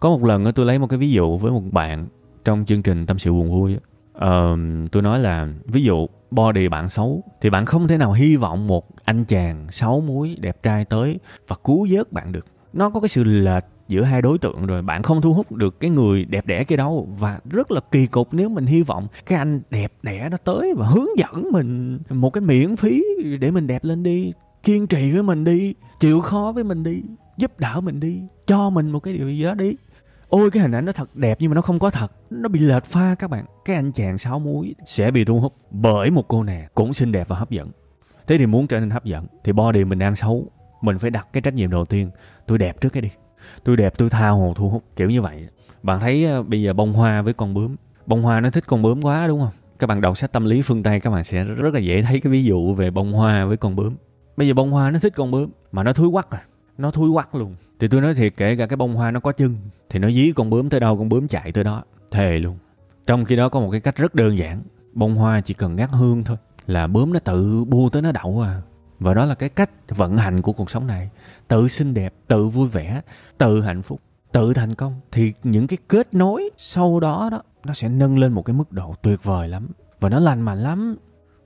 Có 0.00 0.08
một 0.08 0.24
lần 0.24 0.52
tôi 0.52 0.66
lấy 0.66 0.78
một 0.78 0.86
cái 0.86 0.98
ví 0.98 1.10
dụ 1.10 1.38
với 1.38 1.52
một 1.52 1.62
bạn 1.72 2.06
trong 2.44 2.64
chương 2.64 2.82
trình 2.82 3.06
tâm 3.06 3.18
sự 3.18 3.32
buồn 3.32 3.50
vui 3.50 3.76
uh, 4.18 4.90
tôi 4.92 5.02
nói 5.02 5.20
là 5.20 5.48
ví 5.64 5.82
dụ 5.82 6.06
body 6.30 6.68
bạn 6.68 6.88
xấu 6.88 7.22
thì 7.40 7.50
bạn 7.50 7.66
không 7.66 7.88
thể 7.88 7.96
nào 7.96 8.12
hy 8.12 8.36
vọng 8.36 8.66
một 8.66 8.86
anh 9.04 9.24
chàng 9.24 9.66
xấu 9.70 10.00
muối 10.00 10.36
đẹp 10.40 10.62
trai 10.62 10.84
tới 10.84 11.18
và 11.48 11.56
cứu 11.64 11.86
vớt 11.90 12.12
bạn 12.12 12.32
được. 12.32 12.46
Nó 12.72 12.90
có 12.90 13.00
cái 13.00 13.08
sự 13.08 13.24
lệch 13.24 13.64
giữa 13.88 14.02
hai 14.02 14.22
đối 14.22 14.38
tượng 14.38 14.66
rồi. 14.66 14.82
Bạn 14.82 15.02
không 15.02 15.20
thu 15.20 15.34
hút 15.34 15.52
được 15.52 15.80
cái 15.80 15.90
người 15.90 16.24
đẹp 16.24 16.46
đẽ 16.46 16.64
kia 16.64 16.76
đâu. 16.76 17.08
Và 17.18 17.40
rất 17.50 17.70
là 17.70 17.80
kỳ 17.90 18.06
cục 18.06 18.34
nếu 18.34 18.48
mình 18.48 18.66
hy 18.66 18.82
vọng 18.82 19.06
cái 19.26 19.38
anh 19.38 19.60
đẹp 19.70 19.92
đẽ 20.02 20.28
nó 20.30 20.36
tới 20.36 20.74
và 20.76 20.86
hướng 20.86 21.18
dẫn 21.18 21.48
mình 21.52 21.98
một 22.10 22.30
cái 22.30 22.40
miễn 22.40 22.76
phí 22.76 23.04
để 23.40 23.50
mình 23.50 23.66
đẹp 23.66 23.84
lên 23.84 24.02
đi, 24.02 24.32
kiên 24.62 24.86
trì 24.86 25.10
với 25.10 25.22
mình 25.22 25.44
đi, 25.44 25.74
chịu 26.00 26.20
khó 26.20 26.52
với 26.54 26.64
mình 26.64 26.82
đi, 26.82 27.02
giúp 27.36 27.60
đỡ 27.60 27.80
mình 27.80 28.00
đi, 28.00 28.22
cho 28.46 28.70
mình 28.70 28.90
một 28.90 29.00
cái 29.00 29.14
điều 29.14 29.28
gì 29.28 29.42
đó 29.42 29.54
đi. 29.54 29.76
Ôi, 30.28 30.50
cái 30.50 30.62
hình 30.62 30.72
ảnh 30.72 30.84
nó 30.84 30.92
thật 30.92 31.16
đẹp 31.16 31.36
nhưng 31.40 31.50
mà 31.50 31.54
nó 31.54 31.62
không 31.62 31.78
có 31.78 31.90
thật. 31.90 32.12
Nó 32.30 32.48
bị 32.48 32.60
lệch 32.60 32.84
pha 32.84 33.14
các 33.18 33.30
bạn. 33.30 33.44
Cái 33.64 33.76
anh 33.76 33.92
chàng 33.92 34.18
sáu 34.18 34.38
muối 34.38 34.74
sẽ 34.86 35.10
bị 35.10 35.24
thu 35.24 35.40
hút 35.40 35.54
bởi 35.70 36.10
một 36.10 36.28
cô 36.28 36.42
nàng 36.42 36.68
cũng 36.74 36.94
xinh 36.94 37.12
đẹp 37.12 37.28
và 37.28 37.36
hấp 37.36 37.50
dẫn. 37.50 37.70
Thế 38.26 38.38
thì 38.38 38.46
muốn 38.46 38.66
trở 38.66 38.80
nên 38.80 38.90
hấp 38.90 39.04
dẫn 39.04 39.26
thì 39.44 39.52
body 39.52 39.84
mình 39.84 39.98
đang 39.98 40.16
xấu, 40.16 40.46
mình 40.82 40.98
phải 40.98 41.10
đặt 41.10 41.28
cái 41.32 41.40
trách 41.40 41.54
nhiệm 41.54 41.70
đầu 41.70 41.84
tiên. 41.84 42.10
Tôi 42.46 42.58
đẹp 42.58 42.80
trước 42.80 42.88
cái 42.88 43.02
đi 43.02 43.08
tôi 43.64 43.76
đẹp, 43.76 43.94
tôi 43.98 44.10
tha 44.10 44.28
hồ 44.28 44.52
thu 44.56 44.68
hút, 44.68 44.84
kiểu 44.96 45.10
như 45.10 45.22
vậy. 45.22 45.48
Bạn 45.82 46.00
thấy 46.00 46.24
ờ, 46.24 46.42
bây 46.42 46.62
giờ 46.62 46.72
bông 46.72 46.92
hoa 46.92 47.22
với 47.22 47.32
con 47.32 47.54
bướm, 47.54 47.76
bông 48.06 48.22
hoa 48.22 48.40
nó 48.40 48.50
thích 48.50 48.64
con 48.66 48.82
bướm 48.82 49.02
quá 49.02 49.26
đúng 49.26 49.40
không? 49.40 49.52
Các 49.78 49.86
bạn 49.86 50.00
đọc 50.00 50.16
sách 50.16 50.32
tâm 50.32 50.44
lý 50.44 50.62
phương 50.62 50.82
tây 50.82 51.00
các 51.00 51.10
bạn 51.10 51.24
sẽ 51.24 51.44
rất 51.44 51.74
là 51.74 51.80
dễ 51.80 52.02
thấy 52.02 52.20
cái 52.20 52.32
ví 52.32 52.44
dụ 52.44 52.74
về 52.74 52.90
bông 52.90 53.12
hoa 53.12 53.44
với 53.44 53.56
con 53.56 53.76
bướm. 53.76 53.96
Bây 54.36 54.48
giờ 54.48 54.54
bông 54.54 54.70
hoa 54.70 54.90
nó 54.90 54.98
thích 54.98 55.12
con 55.16 55.30
bướm, 55.30 55.50
mà 55.72 55.82
nó 55.82 55.92
thúi 55.92 56.10
quắc 56.10 56.30
à 56.30 56.42
nó 56.78 56.90
thúi 56.90 57.12
quắc 57.12 57.34
luôn. 57.34 57.54
Thì 57.80 57.88
tôi 57.88 58.00
nói 58.00 58.14
thiệt, 58.14 58.32
kể 58.36 58.56
cả 58.56 58.66
cái 58.66 58.76
bông 58.76 58.94
hoa 58.94 59.10
nó 59.10 59.20
có 59.20 59.32
chân, 59.32 59.56
thì 59.90 59.98
nó 59.98 60.10
dí 60.10 60.32
con 60.36 60.50
bướm 60.50 60.68
tới 60.68 60.80
đâu, 60.80 60.98
con 60.98 61.08
bướm 61.08 61.28
chạy 61.28 61.52
tới 61.52 61.64
đó, 61.64 61.82
thề 62.10 62.38
luôn. 62.38 62.56
Trong 63.06 63.24
khi 63.24 63.36
đó 63.36 63.48
có 63.48 63.60
một 63.60 63.70
cái 63.70 63.80
cách 63.80 63.96
rất 63.96 64.14
đơn 64.14 64.38
giản, 64.38 64.62
bông 64.92 65.14
hoa 65.14 65.40
chỉ 65.40 65.54
cần 65.54 65.76
ngắt 65.76 65.90
hương 65.90 66.24
thôi, 66.24 66.36
là 66.66 66.86
bướm 66.86 67.12
nó 67.12 67.18
tự 67.18 67.64
bu 67.64 67.88
tới 67.90 68.02
nó 68.02 68.12
đậu 68.12 68.40
à 68.40 68.62
và 69.00 69.14
đó 69.14 69.24
là 69.24 69.34
cái 69.34 69.48
cách 69.48 69.70
vận 69.88 70.16
hành 70.16 70.42
của 70.42 70.52
cuộc 70.52 70.70
sống 70.70 70.86
này. 70.86 71.10
Tự 71.48 71.68
xinh 71.68 71.94
đẹp, 71.94 72.14
tự 72.26 72.46
vui 72.46 72.68
vẻ, 72.68 73.00
tự 73.38 73.62
hạnh 73.62 73.82
phúc, 73.82 74.00
tự 74.32 74.54
thành 74.54 74.74
công. 74.74 75.00
Thì 75.12 75.32
những 75.42 75.66
cái 75.66 75.78
kết 75.88 76.14
nối 76.14 76.50
sau 76.56 77.00
đó 77.00 77.28
đó, 77.32 77.42
nó 77.64 77.74
sẽ 77.74 77.88
nâng 77.88 78.18
lên 78.18 78.32
một 78.32 78.42
cái 78.42 78.54
mức 78.54 78.72
độ 78.72 78.94
tuyệt 79.02 79.24
vời 79.24 79.48
lắm. 79.48 79.68
Và 80.00 80.08
nó 80.08 80.18
lành 80.18 80.42
mạnh 80.42 80.58
lắm. 80.58 80.96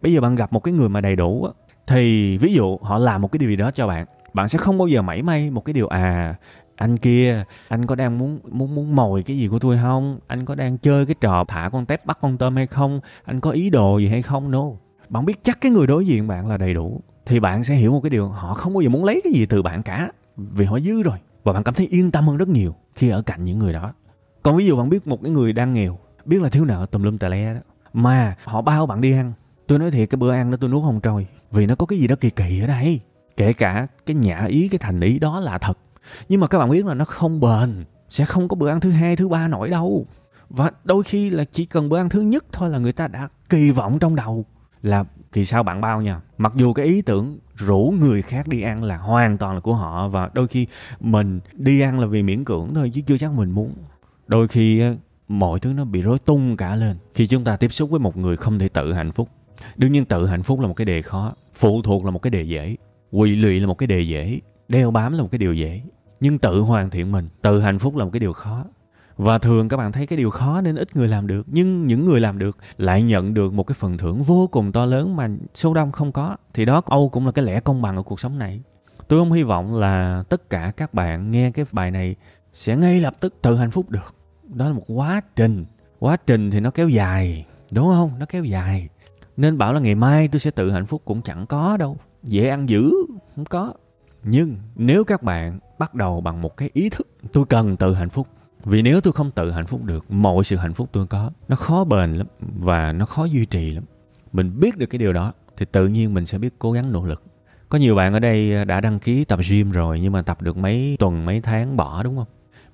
Bây 0.03 0.13
giờ 0.13 0.21
bạn 0.21 0.35
gặp 0.35 0.53
một 0.53 0.61
cái 0.61 0.75
người 0.75 0.89
mà 0.89 1.01
đầy 1.01 1.17
đủ 1.17 1.45
á, 1.45 1.53
thì 1.87 2.37
ví 2.39 2.55
dụ 2.55 2.79
họ 2.83 2.99
làm 2.99 3.23
một 3.23 3.33
cái 3.33 3.39
điều 3.39 3.51
gì 3.51 3.57
đó 3.57 3.71
cho 3.71 3.87
bạn 3.87 4.07
bạn 4.35 4.49
sẽ 4.49 4.59
không 4.59 4.79
bao 4.79 4.89
giờ 4.89 5.03
mảy 5.03 5.23
may 5.23 5.51
một 5.51 5.65
cái 5.65 5.73
điều 5.73 5.89
à 5.89 6.35
anh 6.77 6.97
kia, 6.97 7.45
anh 7.69 7.87
có 7.87 7.95
đang 7.95 8.19
muốn 8.19 8.39
muốn 8.51 8.75
muốn 8.75 8.97
mồi 8.97 9.23
cái 9.23 9.39
gì 9.39 9.49
của 9.49 9.59
tôi 9.59 9.79
không? 9.83 10.19
Anh 10.27 10.45
có 10.45 10.55
đang 10.55 10.79
chơi 10.79 11.07
cái 11.07 11.15
trò 11.21 11.45
thả 11.49 11.69
con 11.73 11.87
tép 11.87 12.07
bắt 12.07 12.19
con 12.21 12.39
tôm 12.39 12.57
hay 12.57 12.67
không? 12.67 13.01
Anh 13.25 13.41
có 13.41 13.51
ý 13.51 13.71
đồ 13.71 13.99
gì 13.99 14.09
hay 14.09 14.23
không? 14.23 14.51
No. 14.51 14.65
Bạn 15.09 15.25
biết 15.25 15.39
chắc 15.43 15.61
cái 15.61 15.73
người 15.73 15.87
đối 15.87 16.07
diện 16.07 16.29
bạn 16.29 16.49
là 16.49 16.57
đầy 16.57 16.75
đủ 16.75 17.01
thì 17.27 17.41
bạn 17.41 17.65
sẽ 17.65 17.75
hiểu 17.75 17.93
một 17.93 18.01
cái 18.01 18.11
điều, 18.11 18.29
họ 18.29 18.55
không 18.55 18.75
bao 18.75 18.81
giờ 18.81 18.89
muốn 18.89 19.05
lấy 19.05 19.21
cái 19.25 19.33
gì 19.33 19.47
từ 19.47 19.63
bạn 19.63 19.83
cả, 19.83 20.11
vì 20.37 20.65
họ 20.65 20.81
dư 20.81 21.03
rồi. 21.03 21.19
Và 21.45 21.53
bạn 21.53 21.65
cảm 21.65 21.75
thấy 21.75 21.87
yên 21.87 22.11
tâm 22.11 22.29
hơn 22.29 22.37
rất 22.37 22.49
nhiều 22.49 22.75
khi 22.95 23.09
ở 23.09 23.23
cạnh 23.23 23.45
những 23.45 23.59
người 23.59 23.73
đó. 23.73 23.93
Còn 24.43 24.57
ví 24.57 24.67
dụ 24.67 24.77
bạn 24.77 24.89
biết 24.89 25.07
một 25.07 25.23
cái 25.23 25.31
người 25.31 25.53
đang 25.53 25.75
nghèo, 25.75 25.99
biết 26.25 26.43
là 26.43 26.49
thiếu 26.49 26.65
nợ 26.65 26.87
tùm 26.91 27.03
lum 27.03 27.19
tà 27.19 27.29
le 27.29 27.55
đó, 27.55 27.61
mà 27.93 28.37
họ 28.45 28.63
bao 28.63 28.87
bạn 28.87 29.01
đi 29.01 29.13
ăn. 29.13 29.33
Tôi 29.67 29.79
nói 29.79 29.91
thiệt, 29.91 30.11
cái 30.11 30.17
bữa 30.17 30.33
ăn 30.33 30.51
đó 30.51 30.57
tôi 30.61 30.71
nuốt 30.71 30.83
không 30.83 31.01
trôi, 31.01 31.27
vì 31.51 31.67
nó 31.67 31.75
có 31.75 31.87
cái 31.87 31.99
gì 31.99 32.07
đó 32.07 32.17
kỳ 32.21 32.31
kỳ 32.31 32.61
ở 32.61 32.67
đây. 32.67 33.01
Kể 33.37 33.53
cả 33.53 33.87
cái 34.07 34.17
nhã 34.17 34.45
ý, 34.45 34.69
cái 34.69 34.79
thành 34.79 35.01
ý 35.01 35.19
đó 35.19 35.41
là 35.41 35.59
thật. 35.59 35.79
Nhưng 36.29 36.41
mà 36.41 36.47
các 36.47 36.59
bạn 36.59 36.71
biết 36.71 36.87
là 36.87 36.95
nó 36.95 37.05
không 37.05 37.41
bền, 37.41 37.85
sẽ 38.09 38.25
không 38.25 38.49
có 38.49 38.57
bữa 38.57 38.69
ăn 38.69 38.81
thứ 38.81 38.91
hai, 38.91 39.17
thứ 39.17 39.29
ba 39.29 39.49
nổi 39.49 39.69
đâu. 39.69 40.07
Và 40.49 40.71
đôi 40.85 41.03
khi 41.03 41.31
là 41.31 41.45
chỉ 41.45 41.65
cần 41.65 41.89
bữa 41.89 41.97
ăn 41.97 42.09
thứ 42.09 42.21
nhất 42.21 42.45
thôi 42.53 42.71
là 42.71 42.79
người 42.79 42.93
ta 42.93 43.09
đã 43.09 43.29
kỳ 43.49 43.71
vọng 43.71 43.99
trong 43.99 44.17
đầu 44.17 44.45
là 44.83 45.05
thì 45.33 45.45
sao 45.45 45.63
bạn 45.63 45.81
bao 45.81 46.03
nha 46.03 46.21
mặc 46.39 46.53
dù 46.57 46.73
cái 46.73 46.87
ý 46.87 47.03
tưởng 47.03 47.39
rủ 47.55 47.95
người 48.01 48.23
khác 48.23 48.49
đi 48.49 48.63
ăn 48.63 48.85
là 48.85 48.97
hoàn 48.97 49.39
toàn 49.39 49.55
là 49.55 49.61
của 49.61 49.75
họ 49.75 50.09
và 50.09 50.31
đôi 50.35 50.49
khi 50.49 50.67
mình 51.01 51.41
đi 51.53 51.81
ăn 51.81 52.01
là 52.01 52.07
vì 52.07 52.23
miễn 52.23 52.45
cưỡng 52.45 52.75
thôi 52.75 52.91
chứ 52.95 53.01
chưa 53.07 53.19
chắc 53.19 53.33
mình 53.33 53.51
muốn. 53.51 53.73
Đôi 54.27 54.49
khi 54.49 54.83
mọi 55.29 55.61
thứ 55.61 55.73
nó 55.73 55.85
bị 55.85 56.03
rối 56.03 56.19
tung 56.19 56.57
cả 56.57 56.77
lên 56.77 56.97
khi 57.15 57.27
chúng 57.27 57.45
ta 57.45 57.57
tiếp 57.57 57.73
xúc 57.73 57.91
với 57.91 58.01
một 58.01 58.17
người 58.17 58.37
không 58.37 58.59
thể 58.59 58.69
tự 58.69 58.93
hạnh 58.93 59.13
phúc. 59.13 59.29
Đương 59.77 59.93
nhiên 59.93 60.05
tự 60.05 60.27
hạnh 60.27 60.43
phúc 60.43 60.61
là 60.61 60.69
một 60.69 60.75
cái 60.75 60.85
đề 60.85 61.03
khó, 61.03 61.35
phụ 61.55 61.83
thuộc 61.83 62.05
là 62.05 62.11
một 62.11 62.19
cái 62.19 62.31
đề 62.31 62.43
dễ 62.43 62.77
quỳ 63.13 63.37
lụy 63.37 63.61
là 63.61 63.67
một 63.67 63.79
cái 63.79 63.87
đề 63.87 64.01
dễ, 64.01 64.41
đeo 64.69 64.91
bám 64.91 65.13
là 65.13 65.23
một 65.23 65.29
cái 65.31 65.39
điều 65.39 65.55
dễ. 65.55 65.83
Nhưng 66.21 66.39
tự 66.39 66.61
hoàn 66.61 66.91
thiện 66.91 67.13
mình, 67.13 67.29
tự 67.43 67.61
hạnh 67.61 67.79
phúc 67.79 67.97
là 67.97 68.05
một 68.05 68.11
cái 68.13 68.21
điều 68.21 68.33
khó 68.33 68.65
và 69.17 69.39
thường 69.39 69.69
các 69.69 69.77
bạn 69.77 69.93
thấy 69.93 70.07
cái 70.07 70.17
điều 70.17 70.31
khó 70.31 70.61
nên 70.61 70.77
ít 70.77 70.97
người 70.97 71.09
làm 71.09 71.27
được, 71.27 71.47
nhưng 71.47 71.87
những 71.87 72.05
người 72.05 72.21
làm 72.21 72.39
được 72.39 72.57
lại 72.79 73.03
nhận 73.03 73.35
được 73.35 73.53
một 73.53 73.67
cái 73.67 73.75
phần 73.79 73.99
thưởng 73.99 74.23
vô 74.23 74.49
cùng 74.53 74.73
to 74.73 74.85
lớn 74.85 75.17
mà 75.17 75.29
số 75.55 75.75
đông 75.75 75.93
không 75.93 76.13
có. 76.13 76.37
Thì 76.55 76.65
đó, 76.65 76.83
âu 76.87 77.09
cũng 77.09 77.27
là 77.27 77.33
cái 77.33 77.45
lẽ 77.45 77.61
công 77.61 77.83
bằng 77.83 77.97
ở 77.97 78.03
cuộc 78.03 78.21
sống 78.21 78.39
này. 78.39 78.61
Tôi 79.09 79.21
không 79.21 79.33
hy 79.33 79.43
vọng 79.43 79.75
là 79.75 80.25
tất 80.29 80.51
cả 80.51 80.73
các 80.77 80.95
bạn 80.95 81.31
nghe 81.31 81.51
cái 81.51 81.65
bài 81.73 81.91
này 81.91 82.17
sẽ 82.53 82.77
ngay 82.77 83.01
lập 83.01 83.15
tức 83.21 83.35
tự 83.43 83.57
hạnh 83.57 83.71
phúc 83.71 83.91
được. 83.91 84.15
Đó 84.55 84.67
là 84.67 84.73
một 84.73 84.85
quá 84.87 85.21
trình. 85.37 85.65
Quá 85.99 86.17
trình 86.27 86.51
thì 86.51 86.61
nó 86.61 86.71
kéo 86.71 86.89
dài, 86.89 87.47
đúng 87.71 87.87
không? 87.87 88.13
Nó 88.19 88.27
kéo 88.29 88.45
dài. 88.45 88.89
Nên 89.37 89.59
bảo 89.59 89.73
là 89.73 89.81
ngày 89.81 89.95
mai 89.95 90.29
tôi 90.29 90.41
sẽ 90.41 90.51
tự 90.51 90.71
hạnh 90.71 90.87
phúc 90.87 91.03
cũng 91.05 91.23
chẳng 91.23 91.47
có 91.47 91.77
đâu. 91.77 91.97
Dễ 92.23 92.49
ăn 92.49 92.69
dữ, 92.69 92.93
không 93.37 93.45
có. 93.45 93.73
Nhưng 94.25 94.57
nếu 94.77 95.05
các 95.05 95.23
bạn 95.23 95.59
bắt 95.79 95.95
đầu 95.95 96.21
bằng 96.21 96.43
một 96.43 96.57
cái 96.57 96.71
ý 96.73 96.89
thức, 96.89 97.09
tôi 97.33 97.45
cần 97.49 97.77
tự 97.77 97.95
hạnh 97.95 98.11
phúc 98.11 98.29
vì 98.65 98.83
nếu 98.83 99.01
tôi 99.01 99.13
không 99.13 99.31
tự 99.31 99.51
hạnh 99.51 99.67
phúc 99.67 99.85
được, 99.85 100.11
mọi 100.11 100.45
sự 100.45 100.57
hạnh 100.57 100.75
phúc 100.75 100.89
tôi 100.93 101.07
có, 101.07 101.31
nó 101.49 101.57
khó 101.57 101.85
bền 101.85 102.13
lắm 102.13 102.27
và 102.41 102.93
nó 102.93 103.07
khó 103.07 103.25
duy 103.25 103.47
trì 103.47 103.71
lắm. 103.71 103.85
Mình 104.33 104.61
biết 104.61 104.79
được 104.79 104.87
cái 104.87 104.99
điều 104.99 105.13
đó, 105.13 105.33
thì 105.57 105.67
tự 105.73 105.87
nhiên 105.89 106.15
mình 106.15 106.27
sẽ 106.27 106.39
biết 106.39 106.55
cố 106.59 106.73
gắng 106.73 106.93
nỗ 106.93 107.05
lực. 107.05 107.23
Có 107.69 107.79
nhiều 107.79 107.95
bạn 107.95 108.13
ở 108.13 108.19
đây 108.19 108.65
đã 108.65 108.81
đăng 108.81 108.99
ký 108.99 109.25
tập 109.25 109.39
gym 109.51 109.71
rồi, 109.71 110.01
nhưng 110.01 110.13
mà 110.13 110.23
tập 110.23 110.43
được 110.43 110.57
mấy 110.57 110.97
tuần, 110.99 111.25
mấy 111.25 111.41
tháng 111.41 111.77
bỏ, 111.77 112.03
đúng 112.03 112.17
không? 112.17 112.27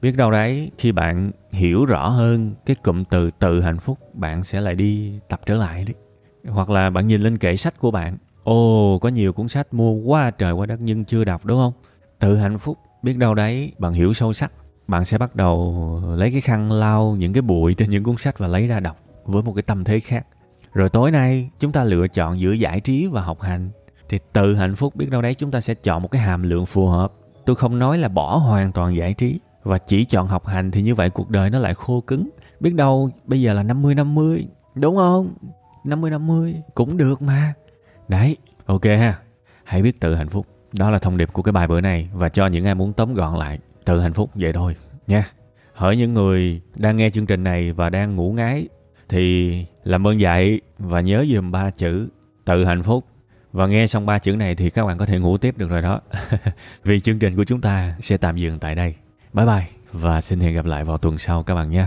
Biết 0.03 0.17
đâu 0.17 0.31
đấy, 0.31 0.71
khi 0.79 0.93
bạn 0.93 1.31
hiểu 1.51 1.85
rõ 1.85 2.09
hơn 2.09 2.55
cái 2.67 2.77
cụm 2.83 3.05
từ 3.05 3.31
tự 3.39 3.61
hạnh 3.61 3.79
phúc, 3.79 3.99
bạn 4.15 4.45
sẽ 4.45 4.61
lại 4.61 4.75
đi 4.75 5.13
tập 5.29 5.41
trở 5.47 5.55
lại 5.55 5.85
đấy. 5.85 5.95
Hoặc 6.55 6.71
là 6.71 6.91
bạn 6.91 7.07
nhìn 7.09 7.21
lên 7.21 7.39
kệ 7.39 7.57
sách 7.57 7.79
của 7.79 7.91
bạn. 7.91 8.17
Ồ, 8.45 8.99
có 8.99 9.09
nhiều 9.09 9.33
cuốn 9.33 9.49
sách 9.49 9.75
mua 9.75 9.93
quá 9.93 10.31
trời 10.31 10.53
quá 10.53 10.67
đất 10.67 10.81
nhưng 10.81 11.05
chưa 11.05 11.25
đọc, 11.25 11.45
đúng 11.45 11.59
không? 11.59 11.73
Tự 12.19 12.37
hạnh 12.37 12.59
phúc, 12.59 12.79
biết 13.03 13.17
đâu 13.17 13.35
đấy, 13.35 13.73
bạn 13.79 13.93
hiểu 13.93 14.13
sâu 14.13 14.33
sắc 14.33 14.53
bạn 14.89 15.05
sẽ 15.05 15.19
bắt 15.19 15.37
đầu 15.37 16.03
lấy 16.17 16.31
cái 16.31 16.41
khăn 16.41 16.73
lau 16.73 17.17
những 17.19 17.33
cái 17.33 17.43
bụi 17.43 17.75
trên 17.75 17.91
những 17.91 18.05
cuốn 18.05 18.17
sách 18.17 18.39
và 18.39 18.47
lấy 18.47 18.67
ra 18.67 18.81
đọc 18.81 18.97
với 19.25 19.43
một 19.43 19.53
cái 19.53 19.63
tâm 19.63 19.85
thế 19.85 20.01
khác. 20.01 20.27
Rồi 20.75 20.89
tối 20.89 21.11
nay 21.11 21.51
chúng 21.59 21.73
ta 21.73 21.85
lựa 21.85 22.09
chọn 22.09 22.41
giữa 22.41 22.53
giải 22.53 22.81
trí 22.81 23.07
và 23.07 23.23
học 23.23 23.41
hành. 23.41 23.71
Thì 24.09 24.19
từ 24.33 24.55
hạnh 24.55 24.77
phúc 24.77 24.97
biết 24.97 25.11
đâu 25.11 25.23
đấy 25.23 25.35
chúng 25.35 25.51
ta 25.51 25.61
sẽ 25.61 25.75
chọn 25.75 26.03
một 26.03 26.11
cái 26.11 26.23
hàm 26.23 26.43
lượng 26.43 26.67
phù 26.67 26.87
hợp. 26.87 27.13
Tôi 27.47 27.57
không 27.57 27.79
nói 27.79 27.99
là 27.99 28.09
bỏ 28.09 28.37
hoàn 28.37 28.73
toàn 28.73 28.97
giải 28.97 29.15
trí 29.15 29.41
và 29.63 29.79
chỉ 29.79 30.05
chọn 30.05 30.27
học 30.27 30.47
hành 30.47 30.71
thì 30.71 30.83
như 30.83 30.95
vậy 30.95 31.11
cuộc 31.11 31.31
đời 31.31 31.51
nó 31.51 31.59
lại 31.59 31.75
khô 31.75 32.01
cứng. 32.01 32.31
Biết 32.61 32.75
đâu 32.75 33.11
bây 33.25 33.41
giờ 33.41 33.53
là 33.53 33.63
50 33.63 33.95
50 33.95 34.47
đúng 34.75 34.97
không? 34.97 35.35
50 35.85 36.11
50 36.11 36.55
cũng 36.75 36.97
được 36.97 37.23
mà. 37.23 37.55
Đấy, 38.09 38.37
ok 38.67 38.85
ha. 38.85 39.19
Hãy 39.65 39.83
biết 39.83 40.01
tự 40.01 40.15
hạnh 40.15 40.29
phúc. 40.29 40.47
Đó 40.79 40.91
là 40.91 40.99
thông 40.99 41.17
điệp 41.17 41.33
của 41.33 41.43
cái 41.43 41.53
bài 41.53 41.69
bữa 41.69 41.81
này 41.81 42.09
và 42.13 42.29
cho 42.29 42.47
những 42.47 42.65
ai 42.65 42.75
muốn 42.75 42.93
tóm 42.93 43.15
gọn 43.15 43.39
lại 43.39 43.59
tự 43.89 44.01
hạnh 44.01 44.13
phúc 44.13 44.31
vậy 44.35 44.53
thôi, 44.53 44.77
nha. 45.07 45.25
Hỡi 45.75 45.97
những 45.97 46.15
người 46.15 46.61
đang 46.75 46.97
nghe 46.97 47.11
chương 47.11 47.27
trình 47.27 47.45
này 47.45 47.73
và 47.73 47.91
đang 47.91 48.17
ngủ 48.17 48.33
ngái 48.33 48.69
thì 49.09 49.53
làm 49.85 50.07
ơn 50.07 50.21
dạy 50.21 50.61
và 50.79 51.01
nhớ 51.01 51.27
dùm 51.35 51.51
ba 51.51 51.71
chữ 51.71 52.09
tự 52.45 52.65
hạnh 52.65 52.83
phúc. 52.83 53.05
Và 53.53 53.67
nghe 53.67 53.87
xong 53.87 54.07
ba 54.07 54.19
chữ 54.19 54.37
này 54.37 54.55
thì 54.55 54.71
các 54.71 54.87
bạn 54.87 54.99
có 54.99 55.07
thể 55.07 55.19
ngủ 55.19 55.39
tiếp 55.39 55.59
được 55.59 55.71
rồi 55.71 55.83
đó. 55.83 56.01
Vì 56.85 57.01
chương 57.01 57.19
trình 57.19 57.37
của 57.37 57.45
chúng 57.45 57.61
ta 57.61 57.97
sẽ 58.01 58.17
tạm 58.17 58.37
dừng 58.37 58.59
tại 58.59 58.75
đây. 58.75 58.95
Bye 59.33 59.47
bye 59.47 59.67
và 59.93 60.21
xin 60.21 60.41
hẹn 60.41 60.55
gặp 60.55 60.67
lại 60.67 60.85
vào 60.85 60.99
tuần 60.99 61.19
sau 61.19 61.43
các 61.43 61.55
bạn 61.55 61.71
nhé 61.71 61.87